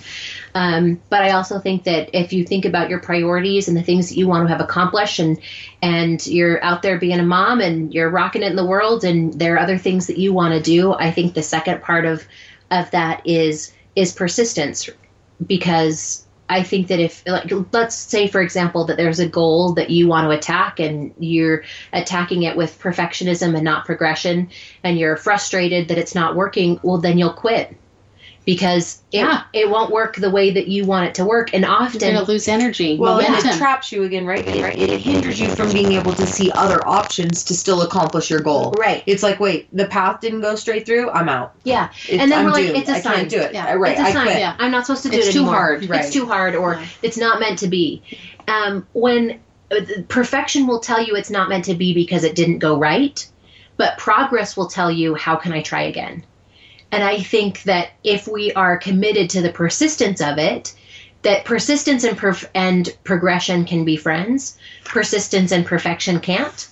Um, 0.55 1.01
but 1.11 1.22
I 1.22 1.33
also 1.33 1.61
think 1.61 1.85
that 1.85 2.18
if 2.18 2.33
you 2.33 2.44
think 2.44 2.64
about 2.64 2.88
your 2.88 2.99
priorities 2.99 3.68
and 3.68 3.77
the 3.77 3.83
things 3.83 4.09
that 4.09 4.16
you 4.16 4.27
want 4.27 4.49
to 4.49 4.53
have 4.53 4.61
accomplished, 4.61 5.20
and 5.20 5.38
and 5.83 6.27
you're 6.27 6.62
out 6.64 6.83
there 6.83 6.99
being 6.99 7.20
a 7.20 7.25
mom 7.25 7.61
and 7.61 7.94
you're 7.94 8.11
rocking 8.11 8.42
it 8.42 8.51
in 8.51 8.57
the 8.57 8.66
world, 8.66 9.05
and 9.05 9.35
there 9.35 9.55
are 9.55 9.61
other 9.61 9.79
things 9.79 10.09
that 10.09 10.18
you 10.18 10.33
want 10.33 10.55
to 10.55 10.61
do, 10.61 10.94
I 10.94 11.11
think 11.11 11.35
the 11.35 11.42
second 11.42 11.83
part 11.83 12.07
of 12.07 12.27
of 12.70 12.90
that 12.90 13.27
is 13.27 13.72
is 13.94 14.12
persistence, 14.12 14.90
because 15.46 16.26
I 16.49 16.63
think 16.63 16.89
that 16.89 17.01
if 17.01 17.23
like 17.27 17.51
let's 17.73 17.97
say 17.97 18.29
for 18.29 18.41
example 18.41 18.87
that 18.87 18.97
there's 18.97 19.19
a 19.19 19.29
goal 19.29 19.75
that 19.75 19.91
you 19.91 20.07
want 20.07 20.27
to 20.27 20.37
attack 20.37 20.79
and 20.81 21.13
you're 21.19 21.65
attacking 21.93 22.45
it 22.45 22.57
with 22.57 22.79
perfectionism 22.81 23.55
and 23.55 23.65
not 23.65 23.85
progression 23.85 24.51
and 24.85 24.99
you're 24.99 25.17
frustrated 25.17 25.89
that 25.89 25.99
it's 25.99 26.15
not 26.15 26.37
working, 26.37 26.79
well 26.83 26.99
then 26.99 27.19
you'll 27.19 27.33
quit. 27.33 27.77
Because 28.47 29.03
it, 29.13 29.19
Yeah. 29.19 29.43
it 29.53 29.69
won't 29.69 29.91
work 29.93 30.17
the 30.17 30.31
way 30.31 30.53
that 30.53 30.69
you 30.69 30.87
want 30.87 31.09
it 31.09 31.15
to 31.17 31.25
work. 31.25 31.53
And 31.53 31.65
You're 31.65 31.73
often 31.73 31.99
going 32.01 32.15
to 32.15 32.23
lose 32.23 32.47
energy, 32.49 32.97
Well, 32.97 33.19
and 33.21 33.35
it 33.45 33.57
traps 33.59 33.91
you 33.93 34.05
again, 34.05 34.25
right? 34.25 34.47
It, 34.47 34.79
it 34.79 35.01
hinders 35.01 35.39
you 35.41 35.49
from 35.49 35.73
being 35.73 35.93
able 35.93 36.15
to 36.15 36.27
see 36.27 36.53
other 36.53 36.87
options 36.87 37.43
to 37.45 37.55
still 37.55 37.83
accomplish 37.83 38.31
your 38.31 38.39
goal. 38.41 38.73
Right. 38.79 39.03
It's 39.05 39.25
like, 39.25 39.41
wait, 39.41 39.67
the 39.77 39.87
path 39.87 40.21
didn't 40.21 40.41
go 40.43 40.55
straight 40.55 40.87
through. 40.87 41.11
I'm 41.11 41.29
out. 41.29 41.55
Yeah. 41.65 41.91
It's, 42.09 42.23
And 42.23 42.31
then 42.31 42.39
I'm 42.39 42.45
we're 42.47 42.53
like, 42.53 42.67
doomed. 42.67 42.77
it's 42.79 42.89
a 42.89 42.93
I 42.95 43.01
sign. 43.01 43.15
can't 43.17 43.29
do 43.31 43.41
it. 43.41 43.53
Yeah. 43.53 43.73
Right. 43.75 43.93
it's 43.93 44.01
a 44.01 44.05
I 44.05 44.13
sign. 44.13 44.27
quit. 44.27 44.39
Yeah. 44.39 44.55
I'm 44.61 44.71
not 44.71 44.87
supposed 44.87 45.03
to 45.03 45.09
do 45.11 45.17
it. 45.17 45.19
It's 45.19 45.29
it 45.31 45.33
too 45.33 45.39
anymore. 45.41 45.55
hard. 45.57 45.89
Right. 45.91 46.05
It's 46.05 46.13
too 46.13 46.27
hard, 46.27 46.55
or 46.55 46.75
Yeah. 46.75 46.87
it's 47.03 47.17
not 47.19 47.41
meant 47.41 47.59
to 47.59 47.67
be. 47.69 48.03
Um, 48.47 48.87
when 48.93 49.41
uh, 49.73 49.81
perfection 50.07 50.69
will 50.69 50.79
tell 50.79 51.03
you 51.03 51.17
it's 51.17 51.31
not 51.31 51.49
meant 51.49 51.65
to 51.65 51.75
be 51.75 51.95
because 51.95 52.23
it 52.23 52.37
didn't 52.37 52.61
go 52.61 52.79
right, 52.79 53.27
but 53.77 53.99
progress 53.99 54.57
will 54.57 54.69
tell 54.69 54.89
you 54.91 55.17
how 55.17 55.35
can 55.35 55.53
I 55.53 55.63
try 55.63 55.83
again. 55.83 56.25
And 56.97 57.05
I 57.05 57.19
think 57.19 57.65
that 57.65 57.91
if 58.05 58.27
we 58.27 58.55
are 58.55 58.79
committed 58.79 59.29
to 59.29 59.43
the 59.43 59.53
persistence 59.53 60.23
of 60.23 60.39
it, 60.39 60.73
that 61.21 61.45
persistence 61.45 62.05
and 62.05 62.17
perf- 62.17 62.49
and 62.55 62.97
progression 63.05 63.67
can 63.67 63.85
be 63.85 63.99
friends. 63.99 64.57
Persistence 64.83 65.53
and 65.53 65.67
perfection 65.67 66.21
can't. 66.21 66.69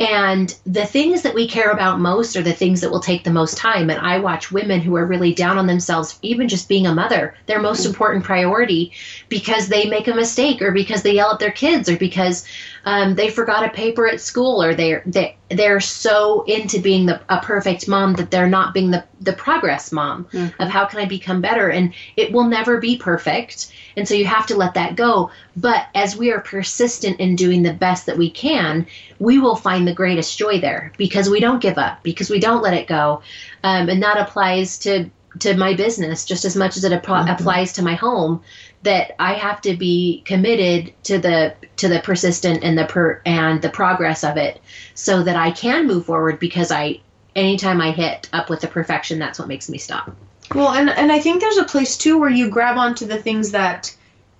And 0.00 0.54
the 0.66 0.84
things 0.84 1.22
that 1.22 1.34
we 1.34 1.46
care 1.46 1.70
about 1.70 2.00
most 2.00 2.36
are 2.36 2.42
the 2.42 2.52
things 2.52 2.80
that 2.80 2.90
will 2.90 3.00
take 3.00 3.22
the 3.22 3.30
most 3.30 3.56
time. 3.56 3.90
And 3.90 4.00
I 4.00 4.18
watch 4.18 4.50
women 4.50 4.80
who 4.80 4.96
are 4.96 5.06
really 5.06 5.32
down 5.32 5.56
on 5.56 5.68
themselves, 5.68 6.18
even 6.20 6.48
just 6.48 6.68
being 6.68 6.86
a 6.86 6.94
mother, 6.94 7.34
their 7.46 7.60
most 7.60 7.86
important 7.86 8.24
priority, 8.24 8.92
because 9.28 9.68
they 9.68 9.86
make 9.88 10.08
a 10.08 10.14
mistake 10.14 10.60
or 10.62 10.72
because 10.72 11.04
they 11.04 11.14
yell 11.14 11.30
at 11.30 11.38
their 11.38 11.52
kids 11.52 11.88
or 11.88 11.96
because 11.96 12.44
um, 12.84 13.14
they 13.14 13.30
forgot 13.30 13.64
a 13.64 13.70
paper 13.70 14.08
at 14.08 14.20
school 14.20 14.60
or 14.62 14.74
they're 14.74 15.04
they, 15.06 15.36
they're 15.48 15.80
so 15.80 16.42
into 16.42 16.80
being 16.80 17.06
the, 17.06 17.20
a 17.28 17.40
perfect 17.40 17.86
mom 17.86 18.14
that 18.14 18.32
they're 18.32 18.48
not 18.48 18.74
being 18.74 18.90
the, 18.90 19.04
the 19.24 19.32
progress 19.32 19.92
mom 19.92 20.26
of 20.58 20.68
how 20.68 20.84
can 20.86 21.00
I 21.00 21.06
become 21.06 21.40
better. 21.40 21.68
And 21.68 21.94
it 22.16 22.32
will 22.32 22.44
never 22.44 22.78
be 22.78 22.96
perfect. 22.96 23.72
And 23.96 24.06
so 24.06 24.14
you 24.14 24.26
have 24.26 24.46
to 24.46 24.56
let 24.56 24.74
that 24.74 24.96
go. 24.96 25.30
But 25.56 25.86
as 25.94 26.16
we 26.16 26.32
are 26.32 26.40
persistent 26.40 27.20
in 27.20 27.36
doing 27.36 27.62
the 27.62 27.72
best 27.72 28.06
that 28.06 28.18
we 28.18 28.30
can, 28.30 28.86
we 29.18 29.38
will 29.38 29.56
find 29.56 29.86
the 29.86 29.94
greatest 29.94 30.38
joy 30.38 30.60
there 30.60 30.92
because 30.96 31.30
we 31.30 31.40
don't 31.40 31.62
give 31.62 31.78
up, 31.78 32.02
because 32.02 32.30
we 32.30 32.40
don't 32.40 32.62
let 32.62 32.74
it 32.74 32.86
go. 32.86 33.22
Um, 33.62 33.88
and 33.88 34.02
that 34.02 34.18
applies 34.18 34.78
to 34.80 35.10
to 35.40 35.56
my 35.56 35.74
business 35.74 36.24
just 36.24 36.44
as 36.44 36.54
much 36.54 36.76
as 36.76 36.84
it 36.84 36.92
appl- 36.92 37.28
applies 37.28 37.72
to 37.72 37.82
my 37.82 37.94
home 37.94 38.40
that 38.82 39.14
I 39.18 39.34
have 39.34 39.60
to 39.62 39.76
be 39.76 40.22
committed 40.24 40.92
to 41.04 41.18
the 41.18 41.54
to 41.76 41.88
the 41.88 42.00
persistent 42.00 42.62
and 42.62 42.78
the 42.78 42.84
per 42.84 43.20
and 43.24 43.60
the 43.60 43.70
progress 43.70 44.22
of 44.22 44.36
it 44.36 44.60
so 44.94 45.22
that 45.22 45.36
I 45.36 45.50
can 45.50 45.86
move 45.86 46.06
forward 46.06 46.38
because 46.38 46.70
I 46.70 47.00
anytime 47.36 47.80
I 47.80 47.90
hit 47.90 48.28
up 48.32 48.48
with 48.50 48.60
the 48.60 48.68
perfection 48.68 49.18
that's 49.18 49.38
what 49.38 49.48
makes 49.48 49.68
me 49.68 49.78
stop. 49.78 50.14
Well, 50.54 50.70
and 50.70 50.90
and 50.90 51.10
I 51.10 51.20
think 51.20 51.40
there's 51.40 51.56
a 51.56 51.64
place 51.64 51.96
too 51.96 52.18
where 52.18 52.30
you 52.30 52.48
grab 52.48 52.76
onto 52.76 53.06
the 53.06 53.20
things 53.20 53.52
that 53.52 53.94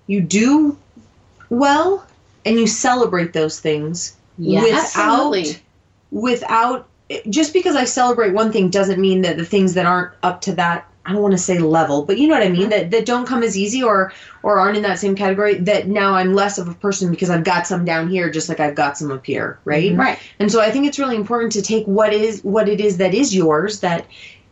you 0.07 0.21
do 0.21 0.77
well 1.49 2.05
and 2.45 2.59
you 2.59 2.67
celebrate 2.67 3.33
those 3.33 3.59
things 3.59 4.15
without 4.37 4.73
Absolutely. 4.73 5.57
without 6.11 6.87
just 7.29 7.53
because 7.53 7.75
I 7.75 7.85
celebrate 7.85 8.33
one 8.33 8.51
thing 8.51 8.69
doesn't 8.69 8.99
mean 8.99 9.21
that 9.21 9.37
the 9.37 9.45
things 9.45 9.73
that 9.75 9.85
aren't 9.85 10.13
up 10.23 10.41
to 10.41 10.53
that 10.53 10.87
I 11.05 11.13
don't 11.13 11.21
want 11.21 11.33
to 11.33 11.37
say 11.37 11.59
level, 11.59 12.03
but 12.03 12.17
you 12.17 12.27
know 12.27 12.33
what 12.33 12.43
I 12.43 12.47
Mm-hmm. 12.47 12.59
mean 12.59 12.69
that 12.69 12.91
that 12.91 13.05
don't 13.05 13.27
come 13.27 13.43
as 13.43 13.57
easy 13.57 13.83
or 13.83 14.11
or 14.43 14.57
aren't 14.59 14.77
in 14.77 14.83
that 14.83 14.99
same 14.99 15.15
category 15.15 15.55
that 15.55 15.87
now 15.87 16.13
I'm 16.13 16.33
less 16.33 16.57
of 16.57 16.67
a 16.67 16.73
person 16.73 17.11
because 17.11 17.29
I've 17.29 17.43
got 17.43 17.67
some 17.67 17.85
down 17.85 18.09
here 18.09 18.29
just 18.29 18.49
like 18.49 18.59
I've 18.59 18.75
got 18.75 18.97
some 18.97 19.11
up 19.11 19.25
here, 19.25 19.59
right? 19.65 19.95
Right. 19.95 20.19
And 20.39 20.51
so 20.51 20.61
I 20.61 20.71
think 20.71 20.85
it's 20.87 20.99
really 20.99 21.15
important 21.15 21.53
to 21.53 21.61
take 21.61 21.85
what 21.85 22.13
is 22.13 22.41
what 22.43 22.69
it 22.69 22.79
is 22.81 22.97
that 22.97 23.13
is 23.13 23.35
yours 23.35 23.79
that 23.81 24.07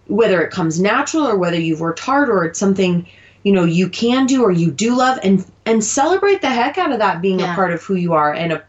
whether 0.07 0.41
it 0.41 0.51
comes 0.51 0.79
natural 0.79 1.25
or 1.27 1.37
whether 1.37 1.59
you've 1.59 1.79
worked 1.79 1.99
hard 1.99 2.29
or 2.29 2.43
it's 2.45 2.59
something 2.59 3.07
you 3.43 3.51
know 3.53 3.63
you 3.63 3.89
can 3.89 4.25
do 4.25 4.43
or 4.43 4.51
you 4.51 4.69
do 4.71 4.95
love 4.95 5.19
and 5.23 5.45
and 5.65 5.83
celebrate 5.83 6.41
the 6.41 6.49
heck 6.49 6.77
out 6.77 6.91
of 6.91 6.99
that 6.99 7.21
being 7.21 7.39
Yeah. 7.39 7.53
a 7.53 7.55
part 7.55 7.71
of 7.73 7.81
who 7.83 7.95
you 7.95 8.13
are 8.13 8.33
and 8.33 8.51
a 8.53 8.63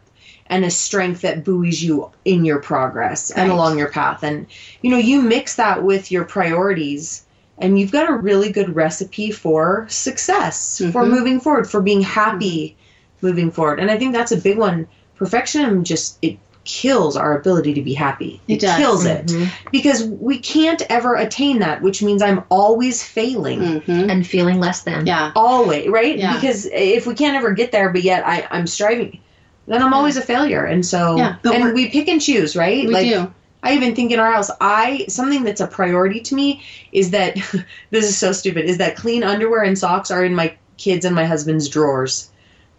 and 0.47 0.63
a 0.63 0.69
strength 0.69 1.21
that 1.21 1.43
buoys 1.43 1.83
you 1.83 2.11
in 2.23 2.45
your 2.45 2.59
progress 2.59 3.31
and 3.31 3.51
along 3.51 3.77
your 3.79 3.89
path 3.89 4.23
and 4.23 4.47
you 4.81 4.89
know 4.91 4.97
you 4.97 5.21
mix 5.21 5.55
that 5.55 5.83
with 5.83 6.11
your 6.11 6.23
priorities 6.23 7.24
and 7.57 7.79
you've 7.79 7.91
got 7.91 8.09
a 8.09 8.13
really 8.13 8.51
good 8.51 8.75
recipe 8.75 9.31
for 9.31 9.85
success 9.89 10.81
for 10.91 11.03
Mhm. 11.03 11.09
moving 11.09 11.39
forward 11.39 11.69
for 11.69 11.81
being 11.81 12.01
happy 12.01 12.75
moving 13.21 13.49
forward 13.51 13.79
and 13.79 13.89
i 13.89 13.97
think 13.97 14.13
that's 14.13 14.31
a 14.31 14.37
big 14.37 14.57
one 14.57 14.87
perfectionism 15.19 15.83
just 15.83 16.17
it 16.21 16.37
kills 16.65 17.15
our 17.15 17.37
ability 17.37 17.75
to 17.75 17.81
be 17.81 17.93
happy 17.93 18.41
It 18.47 18.59
does. 18.59 18.75
kills 18.77 19.05
it 19.05 19.27
Mhm. 19.27 19.47
because 19.71 20.03
we 20.03 20.39
can't 20.39 20.81
ever 20.89 21.15
attain 21.15 21.59
that 21.59 21.81
which 21.83 22.01
means 22.01 22.21
i'm 22.23 22.43
always 22.49 23.03
failing 23.03 23.81
hmm 23.81 24.09
And 24.09 24.25
feeling 24.25 24.59
less 24.59 24.81
than. 24.81 25.05
Yeah. 25.05 25.31
always 25.35 25.87
right 25.89 26.17
Yeah. 26.17 26.33
because 26.33 26.67
if 26.73 27.05
we 27.05 27.13
can't 27.13 27.37
ever 27.37 27.51
get 27.51 27.71
there 27.71 27.89
but 27.89 28.01
yet 28.03 28.23
I, 28.25 28.47
i'm 28.51 28.65
striving 28.67 29.19
then 29.67 29.81
i'm 29.83 29.93
always 29.93 30.17
a 30.17 30.21
failure 30.21 30.65
and 30.65 30.83
so 30.85 31.17
Yeah, 31.17 31.35
but 31.43 31.51
we're- 31.53 31.63
and 31.65 31.73
we 31.75 31.87
pick 31.89 32.07
and 32.07 32.19
choose 32.19 32.55
right 32.55 32.85
We 32.87 32.93
like 32.93 33.07
do. 33.07 33.31
I 33.65 33.73
even 33.73 33.93
think 33.95 34.11
in 34.11 34.19
our 34.19 34.31
house 34.31 34.49
i 34.61 35.05
something 35.09 35.43
that's 35.43 35.61
a 35.61 35.67
priority 35.67 36.19
to 36.21 36.35
me 36.35 36.63
is 36.93 37.11
that 37.11 37.35
this 37.91 38.05
is 38.05 38.17
so 38.17 38.31
stupid 38.31 38.65
is 38.65 38.77
that 38.77 38.95
clean 38.95 39.23
underwear 39.23 39.63
and 39.63 39.77
socks 39.77 40.09
are 40.11 40.23
in 40.23 40.33
my 40.33 40.55
kids 40.77 41.05
and 41.05 41.15
my 41.15 41.25
husband's 41.25 41.67
drawers 41.67 42.31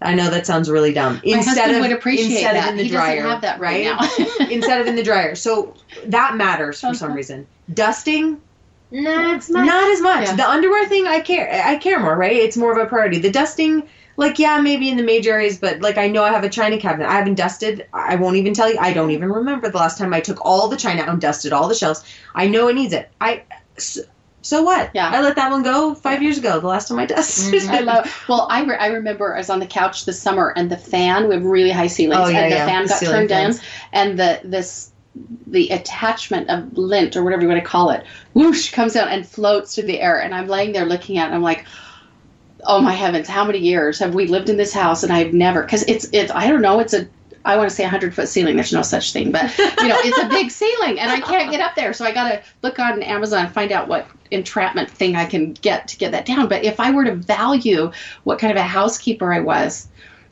i 0.03 0.14
know 0.14 0.31
that 0.31 0.46
sounds 0.46 0.70
really 0.70 0.92
dumb 0.94 1.20
My 1.25 1.42
husband 1.42 1.81
would 1.81 1.92
appreciate 1.92 2.31
instead 2.31 2.57
that. 2.57 2.64
of 2.64 2.70
in 2.72 2.77
the 2.79 2.85
he 2.85 2.90
dryer 2.90 3.16
doesn't 3.22 3.31
have 3.31 3.40
that 3.42 3.61
right, 3.61 3.85
now. 3.85 3.99
instead 4.51 4.81
of 4.81 4.87
in 4.87 4.96
the 4.96 5.03
dryer 5.03 5.35
so 5.35 5.75
that 6.07 6.37
matters 6.37 6.81
for 6.81 6.94
some 6.94 7.12
reason 7.12 7.46
dusting 7.75 8.40
No, 8.92 9.37
not 9.49 9.90
as 9.90 10.01
much. 10.01 10.27
Yeah. 10.29 10.37
The 10.37 10.49
underwear 10.49 10.87
thing, 10.87 11.09
I 11.09 11.18
care. 11.20 11.51
I 11.66 11.77
care 11.77 11.99
more, 11.99 12.14
right? 12.16 12.37
It's 12.37 12.57
more 12.57 12.70
of 12.70 12.79
a 12.79 12.88
priority. 12.88 13.18
The 13.18 13.33
dusting, 13.33 13.83
like, 14.16 14.38
yeah, 14.38 14.61
maybe 14.61 14.88
in 14.88 14.96
the 14.96 15.02
major 15.02 15.33
areas, 15.33 15.59
but 15.59 15.81
like, 15.81 15.98
I 15.98 16.09
know 16.09 16.24
I 16.24 16.31
have 16.33 16.44
a 16.44 16.48
china 16.48 16.79
cabinet. 16.79 17.09
I 17.09 17.14
haven't 17.14 17.35
dusted. 17.35 17.87
I 17.92 18.16
won't 18.16 18.37
even 18.37 18.55
tell 18.55 18.70
you. 18.70 18.79
I 18.79 18.92
don't 18.92 19.11
even 19.11 19.31
remember 19.31 19.68
the 19.68 19.76
last 19.79 19.98
time 19.98 20.14
I 20.14 20.20
took 20.20 20.44
all 20.44 20.68
the 20.68 20.76
china 20.76 21.02
out 21.02 21.09
and 21.09 21.20
dusted 21.20 21.52
all 21.52 21.68
the 21.68 21.74
shelves. 21.74 22.02
I 22.35 22.46
know 22.48 22.68
it 22.68 22.74
needs 22.74 22.92
it. 22.92 23.11
I. 23.20 23.42
So, 23.79 24.02
so 24.42 24.62
what? 24.62 24.90
Yeah. 24.94 25.11
I 25.11 25.20
let 25.22 25.35
that 25.37 25.50
one 25.50 25.64
go 25.64 25.94
five 25.94 26.22
years 26.22 26.38
ago. 26.38 26.61
The 26.61 26.68
last 26.68 26.88
time 26.88 26.98
I 27.00 27.07
dusted. 27.07 27.62
Mm-hmm. 27.62 27.70
I 27.74 27.81
love. 27.81 28.24
Well, 28.29 28.46
I, 28.48 28.62
re- 28.62 28.76
I 28.76 28.87
remember 28.87 29.35
I 29.35 29.38
was 29.38 29.50
on 29.50 29.59
the 29.59 29.66
couch 29.66 30.05
this 30.05 30.22
summer, 30.22 30.52
and 30.57 30.70
the 30.70 30.76
fan 30.76 31.29
we 31.29 31.35
have 31.35 31.44
really 31.44 31.70
high 31.72 31.88
ceilings, 31.88 32.20
Oh, 32.20 32.29
yeah, 32.29 32.42
and 32.44 32.52
the 32.52 32.57
yeah, 32.57 32.66
fan 32.66 32.83
the 32.85 32.88
got 32.88 33.02
turned 33.02 33.29
fans. 33.29 33.59
down, 33.59 33.66
and 33.92 34.18
the 34.18 34.40
this 34.44 34.92
the 35.46 35.70
attachment 35.70 36.48
of 36.48 36.76
lint 36.79 37.16
or 37.16 37.24
whatever 37.24 37.42
you 37.42 37.48
want 37.48 37.61
to 37.61 37.66
call 37.66 37.90
it, 37.90 38.05
whoosh 38.35 38.70
comes 38.70 38.94
out 38.96 39.09
and 39.09 39.26
floats 39.26 39.74
through 39.74 39.85
the 39.85 40.00
air, 40.00 40.20
and 40.22 40.35
I'm 40.35 40.46
laying 40.46 40.72
there 40.72 40.85
looking 40.87 41.18
at, 41.18 41.24
it, 41.24 41.26
and 41.26 41.35
I'm 41.35 41.42
like. 41.42 41.66
Oh 42.64 42.81
my 42.81 42.92
heavens! 42.92 43.29
How 43.29 43.45
many 43.45 43.59
years 43.59 43.99
have 43.99 44.14
we 44.14 44.27
lived 44.27 44.49
in 44.49 44.57
this 44.57 44.73
house 44.73 45.03
and 45.03 45.12
I've 45.12 45.33
never? 45.33 45.62
Because 45.62 45.83
it's 45.85 46.09
it's 46.12 46.33
I 46.33 46.49
don't 46.49 46.62
know. 46.62 46.81
It's 46.81 46.95
a 46.95 47.09
I 47.45 47.57
want 47.57 47.71
to 47.71 47.75
say 47.75 47.85
a 47.85 47.88
hundred 47.88 48.14
foot 48.14 48.29
ceiling. 48.29 48.57
There's 48.57 48.73
no 48.73 48.83
such 48.83 49.12
thing, 49.12 49.31
but 49.31 49.57
you 49.59 49.88
know 49.88 49.97
it's 50.01 50.19
a 50.19 50.29
big 50.29 50.51
ceiling 50.51 50.99
and 50.99 51.11
I 51.11 51.21
can't 51.21 51.51
get 51.51 51.61
up 51.61 51.77
there. 51.77 51.92
So 51.92 52.05
I 52.05 52.12
got 52.12 52.29
to 52.31 52.42
look 52.62 52.79
on 52.79 53.03
Amazon 53.03 53.45
and 53.47 53.55
find 53.55 53.71
out 53.71 53.87
what 53.87 54.09
entrapment 54.33 54.90
thing 54.90 55.14
I 55.14 55.27
can 55.27 55.53
get 55.53 55.88
to 55.88 55.97
get 55.97 56.12
that 56.12 56.27
down. 56.27 56.49
But 56.49 56.64
if 56.64 56.81
I 56.81 56.90
were 56.90 57.05
to 57.05 57.14
value 57.14 57.92
what 58.25 58.40
kind 58.40 58.51
of 58.51 58.57
a 58.57 58.62
housekeeper 58.62 59.33
I 59.33 59.40
was, 59.40 59.87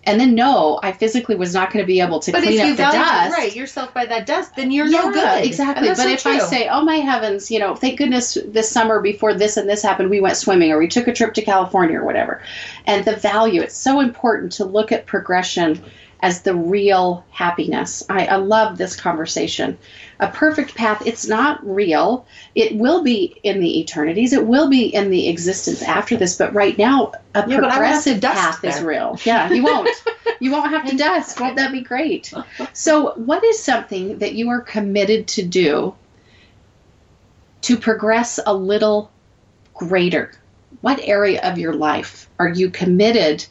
and 0.06 0.20
then 0.20 0.34
no, 0.34 0.78
I 0.82 0.92
physically 0.92 1.34
was 1.34 1.54
not 1.54 1.72
going 1.72 1.82
to 1.82 1.86
be 1.86 2.00
able 2.00 2.20
to 2.20 2.32
But 2.32 2.42
clean 2.42 2.60
up 2.60 2.76
the 2.76 2.82
dust, 2.82 3.32
right 3.32 3.54
yourself 3.54 3.94
by 3.94 4.06
that 4.06 4.26
dust, 4.26 4.56
then 4.56 4.70
you're 4.70 4.86
yeah, 4.86 5.02
no 5.02 5.12
good. 5.12 5.44
Exactly. 5.44 5.88
But 5.88 5.96
that's 5.96 6.12
if 6.12 6.20
so 6.20 6.30
I 6.30 6.38
say, 6.38 6.68
oh 6.68 6.84
my 6.84 6.96
heavens, 6.96 7.50
you 7.50 7.58
know, 7.58 7.74
thank 7.74 7.98
goodness 7.98 8.38
this 8.46 8.70
summer 8.70 9.00
before 9.00 9.34
this 9.34 9.56
and 9.56 9.68
this 9.68 9.82
happened, 9.82 10.10
we 10.10 10.20
went 10.20 10.36
swimming 10.36 10.72
or 10.72 10.78
we 10.78 10.88
took 10.88 11.08
a 11.08 11.12
trip 11.12 11.34
to 11.34 11.42
California 11.42 11.98
or 11.98 12.04
whatever. 12.04 12.42
And 12.86 13.04
the 13.04 13.16
value, 13.16 13.62
it's 13.62 13.76
so 13.76 14.00
important 14.00 14.52
to 14.52 14.64
look 14.64 14.92
at 14.92 15.06
progression 15.06 15.82
as 16.24 16.40
the 16.40 16.54
real 16.54 17.22
happiness. 17.28 18.02
I, 18.08 18.24
I 18.24 18.36
love 18.36 18.78
this 18.78 18.96
conversation. 18.96 19.76
A 20.20 20.28
perfect 20.28 20.74
path, 20.74 21.06
it's 21.06 21.26
not 21.26 21.60
real. 21.66 22.26
It 22.54 22.76
will 22.76 23.02
be 23.02 23.38
in 23.42 23.60
the 23.60 23.80
eternities, 23.80 24.32
it 24.32 24.46
will 24.46 24.70
be 24.70 24.86
in 24.86 25.10
the 25.10 25.28
existence 25.28 25.82
after 25.82 26.16
this, 26.16 26.38
but 26.38 26.54
right 26.54 26.78
now, 26.78 27.12
a 27.34 27.44
Yeah, 27.46 27.60
but 27.60 27.70
I 27.70 27.78
won't 27.78 27.92
have 27.92 28.04
to 28.04 28.10
progressive 28.12 28.20
path 28.22 28.64
is 28.64 28.80
real. 28.80 29.18
Yeah, 29.26 29.52
you 29.52 29.64
won't. 29.64 29.90
you 30.40 30.50
won't 30.50 30.70
have 30.70 30.88
to 30.88 30.96
dust. 30.96 31.38
Won't 31.38 31.56
that 31.56 31.72
be 31.72 31.82
great? 31.82 32.32
So, 32.72 33.12
what 33.16 33.44
is 33.44 33.62
something 33.62 34.20
that 34.20 34.32
you 34.32 34.48
are 34.48 34.62
committed 34.62 35.28
to 35.28 35.42
do 35.42 35.94
to 37.60 37.76
progress 37.76 38.40
a 38.46 38.54
little 38.54 39.10
greater? 39.74 40.32
What 40.80 41.00
area 41.02 41.42
of 41.42 41.58
your 41.58 41.74
life 41.74 42.30
are 42.38 42.48
you 42.48 42.70
committed 42.70 43.44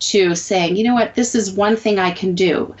to 0.00 0.34
saying, 0.34 0.76
you 0.76 0.84
know 0.84 0.94
what, 0.94 1.14
this 1.14 1.34
is 1.34 1.52
one 1.52 1.76
thing 1.76 1.98
I 1.98 2.10
can 2.10 2.34
do? 2.34 2.74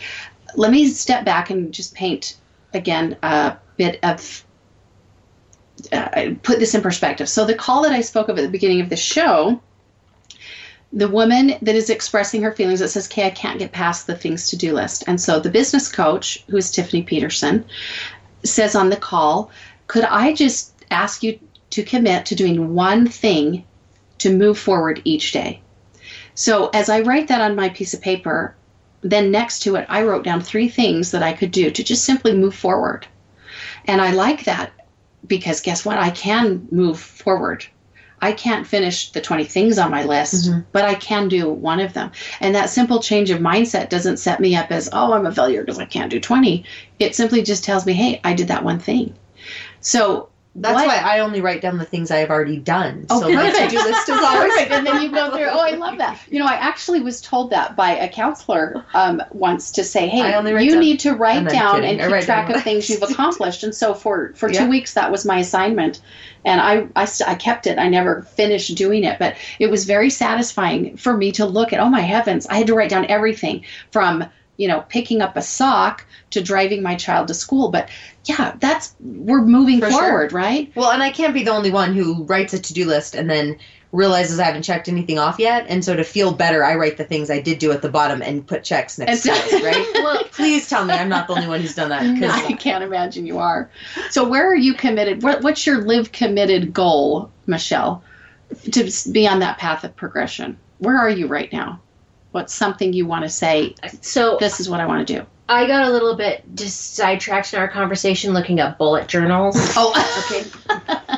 Let 0.56 0.70
me 0.70 0.88
step 0.88 1.24
back 1.24 1.50
and 1.50 1.72
just 1.72 1.94
paint 1.94 2.36
again 2.72 3.16
a 3.22 3.56
bit 3.76 3.98
of. 4.02 4.44
Uh, 5.92 6.30
put 6.42 6.60
this 6.60 6.74
in 6.74 6.80
perspective. 6.80 7.28
So, 7.28 7.44
the 7.44 7.54
call 7.54 7.82
that 7.82 7.92
I 7.92 8.00
spoke 8.00 8.28
of 8.28 8.38
at 8.38 8.42
the 8.42 8.48
beginning 8.48 8.80
of 8.80 8.88
the 8.88 8.96
show 8.96 9.60
the 10.94 11.08
woman 11.08 11.54
that 11.60 11.74
is 11.74 11.90
expressing 11.90 12.42
her 12.42 12.52
feelings 12.52 12.78
that 12.78 12.88
says, 12.88 13.08
okay, 13.08 13.26
I 13.26 13.30
can't 13.30 13.58
get 13.58 13.72
past 13.72 14.06
the 14.06 14.14
things 14.14 14.48
to 14.50 14.56
do 14.56 14.72
list. 14.72 15.02
And 15.08 15.20
so 15.20 15.40
the 15.40 15.50
business 15.50 15.90
coach, 15.90 16.44
who 16.48 16.56
is 16.56 16.70
Tiffany 16.70 17.02
Peterson, 17.02 17.64
says 18.44 18.76
on 18.76 18.90
the 18.90 18.96
call, 18.96 19.50
could 19.88 20.04
I 20.04 20.32
just 20.34 20.72
ask 20.90 21.24
you 21.24 21.40
to 21.70 21.82
commit 21.82 22.26
to 22.26 22.36
doing 22.36 22.74
one 22.74 23.08
thing 23.08 23.64
to 24.18 24.34
move 24.34 24.56
forward 24.56 25.02
each 25.04 25.32
day? 25.32 25.60
So 26.34 26.68
as 26.74 26.88
I 26.88 27.00
write 27.00 27.28
that 27.28 27.40
on 27.40 27.56
my 27.56 27.68
piece 27.68 27.94
of 27.94 28.02
paper, 28.02 28.54
then 29.02 29.30
next 29.30 29.60
to 29.60 29.76
it, 29.76 29.86
I 29.88 30.02
wrote 30.02 30.24
down 30.24 30.40
three 30.40 30.68
things 30.68 31.10
that 31.10 31.22
I 31.22 31.32
could 31.32 31.50
do 31.50 31.70
to 31.70 31.84
just 31.84 32.04
simply 32.04 32.34
move 32.34 32.54
forward. 32.54 33.06
And 33.84 34.00
I 34.00 34.12
like 34.12 34.44
that 34.44 34.72
because 35.26 35.60
guess 35.60 35.84
what? 35.84 35.98
I 35.98 36.10
can 36.10 36.66
move 36.70 36.98
forward. 36.98 37.66
I 38.20 38.32
can't 38.32 38.66
finish 38.66 39.12
the 39.12 39.20
20 39.20 39.44
things 39.44 39.78
on 39.78 39.90
my 39.90 40.04
list, 40.04 40.48
Mhm. 40.50 40.64
but 40.72 40.84
I 40.84 40.94
can 40.94 41.28
do 41.28 41.50
one 41.50 41.80
of 41.80 41.92
them. 41.92 42.10
And 42.40 42.54
that 42.54 42.70
simple 42.70 43.00
change 43.00 43.30
of 43.30 43.40
mindset 43.40 43.90
doesn't 43.90 44.16
set 44.16 44.40
me 44.40 44.56
up 44.56 44.70
as, 44.70 44.88
oh, 44.92 45.12
I'm 45.12 45.26
a 45.26 45.32
failure 45.32 45.60
because 45.60 45.78
I 45.78 45.84
can't 45.84 46.10
do 46.10 46.18
20. 46.18 46.64
It 46.98 47.14
simply 47.14 47.42
just 47.42 47.64
tells 47.64 47.84
me, 47.84 47.92
hey, 47.92 48.20
I 48.24 48.32
did 48.32 48.48
that 48.48 48.64
one 48.64 48.78
thing. 48.78 49.12
So 49.80 50.28
That's 50.56 50.74
what- 50.74 50.86
why 50.86 50.96
I 50.98 51.18
only 51.18 51.40
write 51.40 51.60
down 51.60 51.78
the 51.78 51.84
things 51.84 52.10
I 52.12 52.18
have 52.18 52.30
already 52.30 52.58
done. 52.58 53.06
Oh, 53.10 53.20
so 53.22 53.28
my 53.32 53.50
to-do 53.50 53.76
list 53.84 54.08
is 54.08 54.18
always 54.20 54.52
Perfect. 54.52 54.70
And 54.70 54.86
then 54.86 55.02
you 55.02 55.10
go 55.10 55.30
through, 55.32 55.48
oh, 55.50 55.58
I 55.58 55.72
love 55.72 55.98
that. 55.98 56.18
You 56.30 56.38
know, 56.38 56.46
I 56.46 56.54
actually 56.54 57.00
was 57.00 57.20
told 57.20 57.50
that 57.50 57.74
by 57.74 57.96
a 57.96 58.08
counselor 58.08 58.84
um, 58.94 59.20
once 59.32 59.72
to 59.72 59.84
say, 59.84 60.06
hey, 60.06 60.20
I 60.22 60.34
only 60.34 60.52
write 60.52 60.64
you 60.66 60.78
need 60.78 61.00
to 61.00 61.12
write 61.14 61.48
down 61.48 61.80
kidding. 61.80 62.00
and 62.00 62.12
keep 62.12 62.24
track 62.24 62.50
of 62.50 62.62
things 62.62 62.88
you've 62.88 63.02
accomplished. 63.10 63.64
And 63.64 63.74
so 63.74 63.94
for, 63.94 64.32
for 64.34 64.48
Yeah. 64.50 64.60
two 64.64 64.70
weeks, 64.70 64.94
that 64.94 65.10
was 65.10 65.24
my 65.24 65.38
assignment. 65.40 66.00
And 66.44 66.60
I, 66.60 66.86
I, 66.94 67.06
st- 67.06 67.28
I 67.28 67.34
kept 67.34 67.66
it. 67.66 67.78
I 67.78 67.88
never 67.88 68.22
finished 68.22 68.74
doing 68.76 69.02
it, 69.04 69.18
but 69.18 69.34
it 69.58 69.70
was 69.70 69.86
very 69.86 70.10
satisfying 70.10 70.96
for 70.96 71.16
me 71.16 71.32
to 71.32 71.46
look 71.46 71.72
at, 71.72 71.80
oh 71.80 71.88
my 71.88 72.00
heavens, 72.02 72.46
I 72.46 72.58
had 72.58 72.66
to 72.68 72.74
write 72.74 72.90
down 72.90 73.06
everything 73.06 73.64
from, 73.90 74.24
you 74.56 74.68
know, 74.68 74.82
picking 74.88 75.20
up 75.22 75.36
a 75.36 75.42
sock 75.42 76.04
to 76.30 76.42
driving 76.42 76.82
my 76.82 76.94
child 76.94 77.28
to 77.28 77.34
school. 77.34 77.70
But 77.70 77.88
yeah, 78.24 78.54
that's, 78.58 78.94
we're 79.00 79.42
moving 79.42 79.80
For 79.80 79.90
sure. 79.90 80.00
forward, 80.00 80.32
right? 80.32 80.70
Well, 80.74 80.90
and 80.90 81.02
I 81.02 81.10
can't 81.10 81.34
be 81.34 81.42
the 81.44 81.50
only 81.50 81.70
one 81.70 81.94
who 81.94 82.24
writes 82.24 82.54
a 82.54 82.58
to-do 82.58 82.86
list 82.86 83.14
and 83.14 83.28
then 83.28 83.58
realizes 83.92 84.40
I 84.40 84.44
haven't 84.44 84.64
checked 84.64 84.88
anything 84.88 85.20
off 85.20 85.38
yet. 85.38 85.66
And 85.68 85.84
so 85.84 85.94
to 85.94 86.02
feel 86.02 86.32
better, 86.32 86.64
I 86.64 86.74
write 86.74 86.96
the 86.96 87.04
things 87.04 87.30
I 87.30 87.40
did 87.40 87.60
do 87.60 87.70
at 87.70 87.80
the 87.80 87.88
bottom 87.88 88.22
and 88.22 88.44
put 88.44 88.64
checks 88.64 88.98
next 88.98 89.22
to 89.22 89.30
it, 89.30 89.62
right? 89.62 89.86
well, 90.02 90.24
please 90.32 90.68
tell 90.68 90.84
me 90.84 90.94
I'm 90.94 91.08
not 91.08 91.28
the 91.28 91.34
only 91.34 91.46
one 91.46 91.60
who's 91.60 91.76
done 91.76 91.90
that. 91.90 92.00
'cause 92.18 92.44
I 92.44 92.54
can't 92.54 92.82
imagine 92.82 93.24
you 93.24 93.38
are. 93.38 93.70
So, 94.10 94.28
where 94.28 94.50
are 94.50 94.56
you 94.56 94.74
committed? 94.74 95.22
What, 95.22 95.42
what's 95.42 95.64
your 95.64 95.82
live 95.82 96.10
committed 96.10 96.72
goal, 96.72 97.30
Michelle, 97.46 98.02
to 98.72 98.90
be 99.12 99.28
on 99.28 99.38
that 99.40 99.58
path 99.58 99.84
of 99.84 99.94
progression? 99.94 100.58
Where 100.78 100.98
are 100.98 101.10
you 101.10 101.28
right 101.28 101.52
now? 101.52 101.78
What's 102.34 102.52
something 102.52 102.92
you 102.92 103.06
want 103.06 103.22
to 103.22 103.28
say? 103.30 103.76
So 104.00 104.38
This 104.40 104.58
is 104.58 104.68
what 104.68 104.80
I 104.80 104.86
want 104.86 105.06
to 105.06 105.18
do. 105.20 105.24
I 105.48 105.68
got 105.68 105.86
a 105.86 105.90
little 105.90 106.16
bit 106.16 106.42
just 106.56 106.96
sidetracked 106.96 107.52
in 107.52 107.60
our 107.60 107.68
conversation 107.68 108.32
looking 108.32 108.58
up 108.58 108.76
bullet 108.76 109.06
journals. 109.06 109.54
Oh, 109.76 109.92
Okay. 110.26 110.44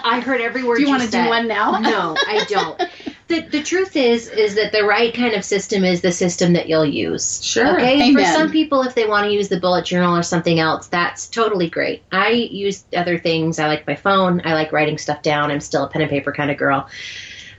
I 0.04 0.20
heard 0.20 0.42
every 0.42 0.62
word 0.62 0.76
do 0.76 0.82
you 0.82 0.88
want 0.88 1.02
to 1.04 1.10
do 1.10 1.26
one 1.26 1.48
now? 1.48 1.78
no, 1.78 2.14
I 2.18 2.44
don't. 2.48 2.78
the, 3.28 3.40
the 3.40 3.62
truth 3.62 3.96
is 3.96 4.28
is 4.28 4.56
that 4.56 4.72
the 4.72 4.82
right 4.84 5.14
kind 5.14 5.34
of 5.34 5.42
system 5.42 5.84
is 5.84 6.02
the 6.02 6.12
system 6.12 6.52
that 6.52 6.68
you'll 6.68 6.84
use. 6.84 7.42
Sure. 7.42 7.76
Okay. 7.76 8.10
Amen. 8.10 8.14
For 8.14 8.24
some 8.24 8.50
people, 8.50 8.82
if 8.82 8.94
they 8.94 9.06
want 9.06 9.24
to 9.24 9.32
use 9.32 9.48
the 9.48 9.58
bullet 9.58 9.86
journal 9.86 10.14
or 10.14 10.22
something 10.22 10.60
else, 10.60 10.88
that's 10.88 11.28
totally 11.28 11.70
great. 11.70 12.02
I 12.12 12.28
use 12.30 12.84
other 12.94 13.18
things. 13.18 13.58
I 13.58 13.68
like 13.68 13.86
my 13.86 13.96
phone. 13.96 14.42
I 14.44 14.52
like 14.52 14.70
writing 14.70 14.98
stuff 14.98 15.22
down. 15.22 15.50
I'm 15.50 15.60
still 15.60 15.84
a 15.84 15.88
pen 15.88 16.02
and 16.02 16.10
paper 16.10 16.32
kind 16.32 16.50
of 16.50 16.58
girl. 16.58 16.88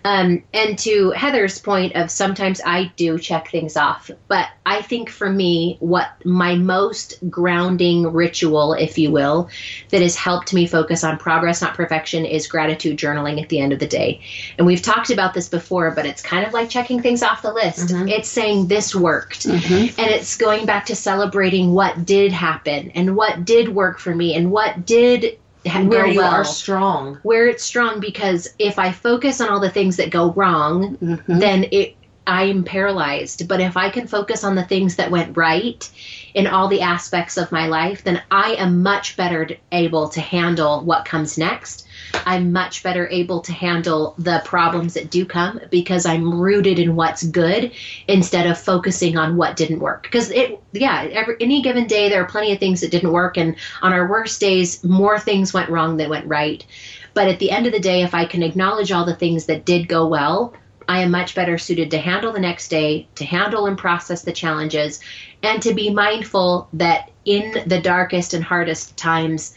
Um, 0.08 0.44
and 0.54 0.80
to 0.80 1.12
Heather's 1.12 1.60
point 1.60 1.98
of 1.98 2.10
sometimes 2.10 2.62
I 2.66 2.94
do 2.96 3.20
check 3.20 3.52
things 3.52 3.76
off, 3.76 4.10
but 4.30 4.48
I 4.66 4.82
think 4.82 5.10
for 5.10 5.30
me, 5.30 5.76
what 5.82 6.10
my 6.24 6.56
most 6.56 7.16
grounding 7.30 8.14
ritual, 8.14 8.72
if 8.72 8.98
you 8.98 9.12
will, 9.12 9.50
that 9.90 10.02
has 10.02 10.16
helped 10.16 10.54
me 10.54 10.66
focus 10.66 11.04
on 11.04 11.18
progress, 11.18 11.62
not 11.62 11.74
perfection, 11.74 12.24
is 12.24 12.48
gratitude 12.48 12.98
journaling 12.98 13.42
at 13.42 13.50
the 13.50 13.60
end 13.60 13.74
of 13.74 13.80
the 13.80 13.88
day. 13.88 14.22
And 14.58 14.66
we've 14.66 14.82
talked 14.82 15.10
about 15.10 15.34
this 15.34 15.50
before, 15.50 15.92
but 15.92 16.06
it's 16.06 16.22
kind 16.22 16.48
of 16.48 16.54
like 16.54 16.70
checking 16.70 17.02
things 17.02 17.22
off 17.22 17.42
the 17.42 17.52
list. 17.52 17.92
It's 17.92 18.30
saying 18.30 18.68
this 18.68 18.96
worked, 18.96 19.46
Mhm. 19.46 19.94
and 19.98 20.10
it's 20.10 20.38
going 20.38 20.66
back 20.66 20.86
to 20.86 20.96
celebrating 20.96 21.74
what 21.74 22.06
did 22.06 22.32
happen 22.32 22.92
and 22.96 23.18
what 23.18 23.44
did 23.44 23.76
work 23.76 24.00
for 24.00 24.16
me 24.16 24.36
and 24.36 24.52
what 24.52 24.86
did 24.86 25.38
Where 25.70 26.08
you 26.08 26.20
well 26.20 26.34
are 26.34 26.44
strong. 26.44 27.20
where 27.24 27.48
it's 27.48 27.64
strong 27.64 28.00
because 28.00 28.48
if 28.60 28.80
I 28.80 28.92
focus 28.92 29.42
on 29.42 29.50
all 29.50 29.60
the 29.60 29.70
things 29.70 29.98
that 29.98 30.10
go 30.10 30.32
wrong, 30.32 30.98
Mhm. 31.02 31.40
then 31.40 31.66
it 31.72 31.96
I 32.28 32.44
am 32.44 32.66
paralyzed. 32.66 33.48
But 33.48 33.62
if 33.62 33.78
I 33.78 33.90
can 33.90 34.06
focus 34.06 34.44
on 34.44 34.56
the 34.56 34.66
things 34.66 34.98
that 34.98 35.10
went 35.12 35.38
right 35.38 35.90
in 36.34 36.46
all 36.46 36.68
the 36.68 36.82
aspects 36.82 37.38
of 37.38 37.54
my 37.54 37.68
life, 37.68 38.04
then 38.04 38.22
I 38.30 38.56
am 38.56 38.84
much 38.84 39.16
better 39.16 39.48
able 39.72 40.10
to 40.10 40.20
handle 40.20 40.82
what 40.82 41.06
comes 41.06 41.38
next. 41.38 41.87
I'm 42.14 42.52
much 42.52 42.84
better 42.84 43.08
able 43.10 43.42
to 43.42 43.54
handle 43.54 44.16
the 44.18 44.42
problems 44.46 44.94
that 44.96 45.10
do 45.10 45.26
come 45.26 45.60
because 45.70 46.06
I'm 46.06 46.40
rooted 46.40 46.80
in 46.80 46.96
what's 46.96 47.24
good 47.24 47.72
instead 48.08 48.48
of 48.48 48.58
focusing 48.58 49.18
on 49.18 49.38
what 49.38 49.56
didn't 49.56 49.80
work. 49.80 50.04
Because 50.04 50.32
it, 50.32 50.62
yeah, 50.72 51.08
every, 51.12 51.36
any 51.40 51.62
given 51.62 51.88
day 51.88 52.10
there 52.10 52.22
are 52.22 52.28
plenty 52.28 52.52
of 52.54 52.60
things 52.60 52.82
that 52.82 52.92
didn't 52.92 53.12
work, 53.12 53.38
and 53.38 53.56
on 53.82 53.94
our 53.94 54.08
worst 54.08 54.40
days, 54.40 54.84
more 54.84 55.20
things 55.20 55.54
went 55.54 55.70
wrong 55.70 55.98
than 55.98 56.10
went 56.10 56.28
right. 56.28 56.66
But 57.14 57.28
at 57.28 57.40
the 57.40 57.52
end 57.52 57.66
of 57.66 57.74
the 57.74 57.80
day, 57.80 58.04
if 58.04 58.14
I 58.14 58.26
can 58.26 58.44
acknowledge 58.44 58.92
all 58.92 59.06
the 59.06 59.16
things 59.16 59.48
that 59.48 59.66
did 59.66 59.88
go 59.88 60.08
well, 60.08 60.54
I 60.88 61.02
am 61.02 61.12
much 61.12 61.36
better 61.36 61.58
suited 61.58 61.92
to 61.92 61.98
handle 61.98 62.32
the 62.32 62.40
next 62.40 62.70
day, 62.70 63.08
to 63.16 63.26
handle 63.26 63.66
and 63.66 63.78
process 63.78 64.22
the 64.22 64.32
challenges, 64.32 65.02
and 65.44 65.62
to 65.64 65.74
be 65.74 65.90
mindful 65.90 66.70
that 66.74 67.12
in 67.26 67.64
the 67.68 67.82
darkest 67.82 68.34
and 68.34 68.44
hardest 68.44 68.96
times, 68.96 69.54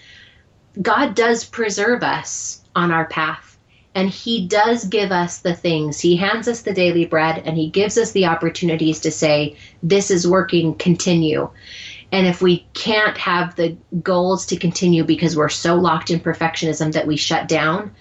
God 0.80 1.14
does 1.14 1.44
preserve 1.44 2.02
us 2.02 2.62
on 2.74 2.90
our 2.90 3.06
path. 3.06 3.58
And 3.94 4.08
He 4.08 4.46
does 4.46 4.84
give 4.84 5.10
us 5.10 5.38
the 5.38 5.54
things. 5.54 5.98
He 5.98 6.16
hands 6.16 6.46
us 6.46 6.62
the 6.62 6.72
daily 6.72 7.06
bread 7.06 7.42
and 7.44 7.56
He 7.56 7.68
gives 7.68 7.98
us 7.98 8.12
the 8.12 8.26
opportunities 8.26 9.00
to 9.00 9.10
say, 9.10 9.56
This 9.82 10.10
is 10.10 10.28
working, 10.28 10.74
continue. 10.74 11.50
And 12.12 12.26
if 12.26 12.42
we 12.42 12.66
can't 12.74 13.16
have 13.18 13.54
the 13.54 13.76
goals 14.02 14.46
to 14.46 14.56
continue 14.56 15.04
because 15.04 15.36
we're 15.36 15.48
so 15.48 15.76
locked 15.76 16.10
in 16.10 16.20
perfectionism 16.20 16.92
that 16.92 17.06
we 17.06 17.16
shut 17.16 17.48
down, 17.48 17.94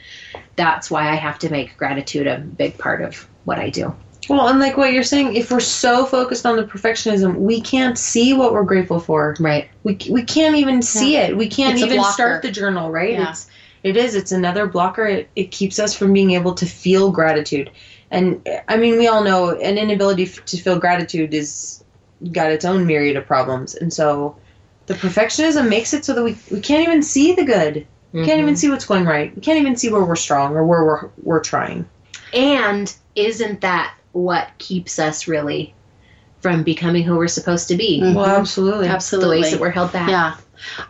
that's 0.56 0.90
why 0.90 1.10
I 1.10 1.16
have 1.16 1.40
to 1.40 1.52
make 1.52 1.78
gratitude 1.78 2.28
a 2.28 2.40
big 2.40 2.78
part 2.78 3.02
of 3.02 3.28
what 3.44 3.60
I 3.60 3.70
do. 3.70 3.96
Well, 4.30 4.48
and 4.48 4.60
like 4.60 4.78
what 4.78 4.94
you're 4.94 5.04
saying, 5.04 5.36
if 5.36 5.52
we're 5.52 5.60
so 5.60 6.06
focused 6.06 6.46
on 6.46 6.56
the 6.56 6.64
perfectionism, 6.64 7.36
we 7.36 7.60
can't 7.60 7.98
see 7.98 8.34
what 8.34 8.54
we're 8.54 8.64
grateful 8.64 9.00
for. 9.00 9.36
Right. 9.40 9.70
We, 9.84 9.98
we 10.10 10.24
can't 10.24 10.56
even 10.56 10.82
see 10.82 11.16
it. 11.16 11.36
We 11.36 11.48
can't 11.48 11.80
It's 11.80 11.84
even 11.84 12.04
start 12.04 12.44
the 12.44 12.52
journal, 12.52 12.92
right? 12.92 13.14
Yeah. 13.14 13.32
It's 13.32 13.50
it 13.82 13.98
is. 13.98 14.14
It's 14.14 14.32
another 14.32 14.68
blocker. 14.68 15.06
It, 15.06 15.30
it 15.36 15.52
keeps 15.52 15.80
us 15.80 15.96
from 15.96 16.14
being 16.14 16.32
able 16.32 16.54
to 16.56 16.66
feel 16.66 17.12
gratitude. 17.12 17.72
And 18.12 18.48
I 18.68 18.78
mean, 18.78 18.98
we 18.98 19.08
all 19.08 19.24
know 19.24 19.58
an 19.58 19.78
inability 19.78 20.24
f- 20.24 20.46
to 20.46 20.58
feel 20.58 20.78
gratitude 20.80 21.34
is 21.34 21.84
got 22.32 22.52
its 22.52 22.66
own 22.66 22.86
myriad 22.86 23.16
of 23.16 23.26
problems. 23.26 23.76
And 23.76 23.94
so 23.94 24.36
the 24.88 24.96
perfectionism 24.96 25.70
makes 25.70 25.94
it 25.94 26.04
so 26.04 26.14
that 26.14 26.24
we, 26.24 26.38
we 26.52 26.60
can't 26.60 26.84
even 26.84 27.02
see 27.02 27.34
the 27.34 27.46
good. 27.46 27.88
We 28.12 28.26
can't 28.26 28.40
even 28.40 28.54
mm-hmm. 28.54 28.56
see 28.56 28.70
what's 28.70 28.86
going 28.86 29.06
right. 29.06 29.34
We 29.36 29.42
can't 29.42 29.60
even 29.60 29.76
see 29.76 29.90
where 29.90 30.04
we're 30.04 30.16
strong 30.16 30.56
or 30.56 30.66
where 30.66 30.84
we're 30.84 31.10
we're 31.22 31.44
trying. 31.44 31.88
And 32.34 32.94
isn't 33.16 33.62
that 33.62 33.94
what 34.12 34.50
keeps 34.58 35.00
us 35.00 35.28
really 35.28 35.74
from 36.42 36.64
becoming 36.64 37.04
who 37.04 37.18
we're 37.18 37.28
supposed 37.28 37.68
to 37.68 37.76
be? 37.76 38.00
Mhm. 38.02 38.16
Well, 38.16 38.26
absolutely. 38.26 38.88
Absolutely. 38.88 38.88
The 38.88 38.94
Absolutely. 38.94 39.42
ways 39.42 39.52
that 39.52 39.60
we're 39.60 39.70
held 39.72 39.92
back. 39.92 40.10
Yeah. 40.10 40.36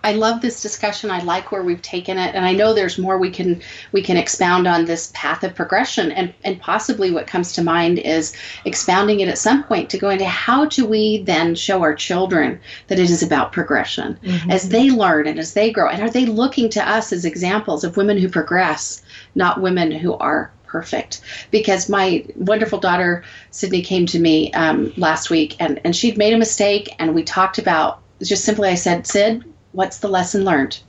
I 0.04 0.14
love 0.14 0.42
this 0.42 0.64
discussion. 0.64 1.12
I 1.12 1.22
like 1.22 1.52
where 1.52 1.62
we've 1.62 1.82
taken 1.82 2.18
it, 2.18 2.34
and 2.34 2.44
I 2.44 2.54
know 2.54 2.74
there's 2.74 2.98
more 2.98 3.20
we 3.20 3.30
can 3.30 3.62
we 3.92 4.02
can 4.02 4.18
expound 4.18 4.68
on 4.68 4.86
this 4.86 5.12
path 5.14 5.44
of 5.44 5.54
progression. 5.54 6.12
And 6.12 6.34
and 6.44 6.60
possibly 6.60 7.12
what 7.12 7.28
comes 7.28 7.54
to 7.54 7.64
mind 7.64 8.00
is 8.00 8.34
expounding 8.66 9.20
it 9.20 9.28
at 9.28 9.38
some 9.38 9.64
point 9.64 9.92
to 9.92 10.00
go 10.00 10.10
into 10.10 10.26
how 10.26 10.66
do 10.66 10.88
we 10.88 11.22
then 11.22 11.54
show 11.54 11.84
our 11.84 11.94
children 11.94 12.60
that 12.88 12.98
it 12.98 13.12
is 13.12 13.22
about 13.22 13.52
progression 13.52 14.18
as 14.50 14.70
they 14.70 14.90
learn 14.90 15.28
and 15.28 15.38
as 15.38 15.54
they 15.54 15.70
grow, 15.72 15.88
and 15.88 16.02
are 16.02 16.10
they 16.10 16.26
looking 16.26 16.70
to 16.70 16.90
us 16.90 17.14
as 17.14 17.24
examples 17.24 17.84
of 17.84 17.96
women 17.96 18.18
who 18.18 18.28
progress, 18.28 19.04
not 19.36 19.62
women 19.62 19.92
who 19.92 20.16
are 20.16 20.52
perfect 20.70 21.22
because 21.52 21.90
my 21.90 22.26
wonderful 22.36 22.80
daughter 22.80 23.24
Sydney 23.52 23.82
came 23.82 24.06
to 24.06 24.20
me 24.20 24.54
um, 24.54 24.94
last 24.96 25.30
week 25.30 25.56
and, 25.60 25.82
and 25.84 25.96
she'd 25.96 26.18
made 26.18 26.34
a 26.34 26.38
mistake 26.38 26.96
and 27.00 27.14
we 27.14 27.24
talked 27.24 27.58
about 27.58 28.02
just 28.22 28.46
simply 28.46 28.70
I 28.70 28.76
said 28.76 29.08
Sid 29.08 29.44
what's 29.72 30.00
the 30.00 30.08
lesson 30.08 30.44
learned? 30.44 30.80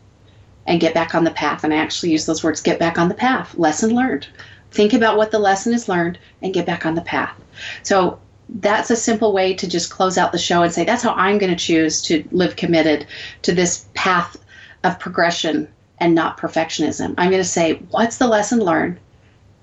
And 0.66 0.80
get 0.80 0.94
back 0.94 1.14
on 1.14 1.24
the 1.24 1.30
path. 1.30 1.64
And 1.64 1.72
I 1.72 1.78
actually 1.78 2.12
use 2.12 2.26
those 2.26 2.44
words 2.44 2.60
get 2.60 2.78
back 2.78 2.98
on 2.98 3.08
the 3.08 3.14
path 3.14 3.56
lesson 3.56 3.94
learned. 3.94 4.28
Think 4.70 4.92
about 4.92 5.16
what 5.16 5.30
the 5.30 5.38
lesson 5.38 5.74
is 5.74 5.88
learned 5.88 6.18
and 6.42 6.54
get 6.54 6.66
back 6.66 6.86
on 6.86 6.94
the 6.94 7.00
path. 7.00 7.34
So 7.82 8.20
that's 8.48 8.90
a 8.90 8.96
simple 8.96 9.32
way 9.32 9.54
to 9.54 9.68
just 9.68 9.90
close 9.90 10.18
out 10.18 10.32
the 10.32 10.38
show 10.38 10.62
and 10.62 10.72
say 10.72 10.84
that's 10.84 11.02
how 11.02 11.12
I'm 11.12 11.38
going 11.38 11.50
to 11.50 11.64
choose 11.64 12.02
to 12.02 12.24
live 12.30 12.56
committed 12.56 13.06
to 13.42 13.52
this 13.52 13.86
path 13.94 14.36
of 14.84 14.98
progression 14.98 15.68
and 15.98 16.14
not 16.14 16.38
perfectionism. 16.38 17.14
I'm 17.18 17.30
going 17.30 17.42
to 17.42 17.44
say 17.44 17.74
what's 17.90 18.18
the 18.18 18.26
lesson 18.26 18.60
learned 18.60 18.98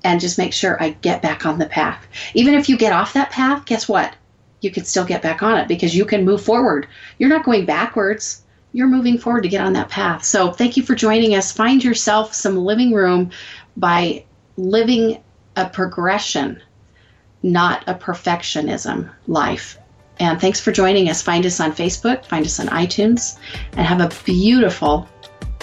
and 0.03 0.19
just 0.19 0.38
make 0.38 0.53
sure 0.53 0.81
I 0.81 0.91
get 0.91 1.21
back 1.21 1.45
on 1.45 1.60
the 1.60 1.65
path. 1.65 2.05
Even 2.33 2.53
if 2.53 2.69
you 2.69 2.77
get 2.77 2.93
off 2.93 3.13
that 3.13 3.31
path, 3.31 3.65
guess 3.65 3.88
what? 3.89 4.15
You 4.62 4.71
can 4.71 4.86
still 4.86 5.05
get 5.05 5.21
back 5.21 5.43
on 5.43 5.57
it 5.57 5.67
because 5.67 5.95
you 5.95 6.05
can 6.05 6.25
move 6.25 6.41
forward. 6.41 6.88
You're 7.17 7.29
not 7.29 7.45
going 7.45 7.65
backwards. 7.65 8.43
You're 8.73 8.88
moving 8.88 9.17
forward 9.17 9.43
to 9.43 9.49
get 9.49 9.62
on 9.62 9.73
that 9.73 9.89
path. 9.89 10.23
So, 10.23 10.51
thank 10.51 10.77
you 10.77 10.83
for 10.83 10.95
joining 10.95 11.36
us. 11.36 11.51
Find 11.51 11.83
yourself 11.83 12.33
some 12.33 12.57
living 12.57 12.93
room 12.93 13.31
by 13.75 14.25
living 14.57 15.23
a 15.55 15.69
progression, 15.69 16.62
not 17.43 17.83
a 17.88 17.95
perfectionism 17.95 19.10
life. 19.27 19.77
And 20.19 20.41
thanks 20.41 20.60
for 20.60 20.71
joining 20.71 21.10
us. 21.10 21.21
Find 21.21 21.45
us 21.45 21.60
on 21.60 21.71
Facebook, 21.71 22.25
find 22.25 22.45
us 22.45 22.60
on 22.60 22.67
iTunes, 22.67 23.38
and 23.73 23.86
have 23.86 24.01
a 24.01 24.23
beautiful, 24.23 25.07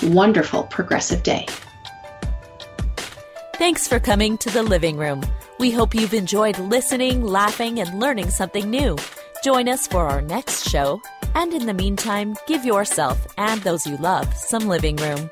wonderful, 0.02 0.64
progressive 0.64 1.22
day. 1.22 1.46
Thanks 3.56 3.86
for 3.86 4.00
coming 4.00 4.36
to 4.38 4.50
the 4.50 4.64
living 4.64 4.96
room. 4.96 5.22
We 5.60 5.70
hope 5.70 5.94
you've 5.94 6.12
enjoyed 6.12 6.58
listening, 6.58 7.22
laughing, 7.22 7.78
and 7.78 8.00
learning 8.00 8.30
something 8.30 8.68
new. 8.68 8.98
Join 9.44 9.68
us 9.68 9.86
for 9.86 10.08
our 10.08 10.20
next 10.20 10.68
show, 10.68 11.00
and 11.36 11.54
in 11.54 11.66
the 11.66 11.72
meantime, 11.72 12.34
give 12.48 12.64
yourself 12.64 13.24
and 13.38 13.62
those 13.62 13.86
you 13.86 13.96
love 13.98 14.34
some 14.34 14.66
living 14.66 14.96
room. 14.96 15.30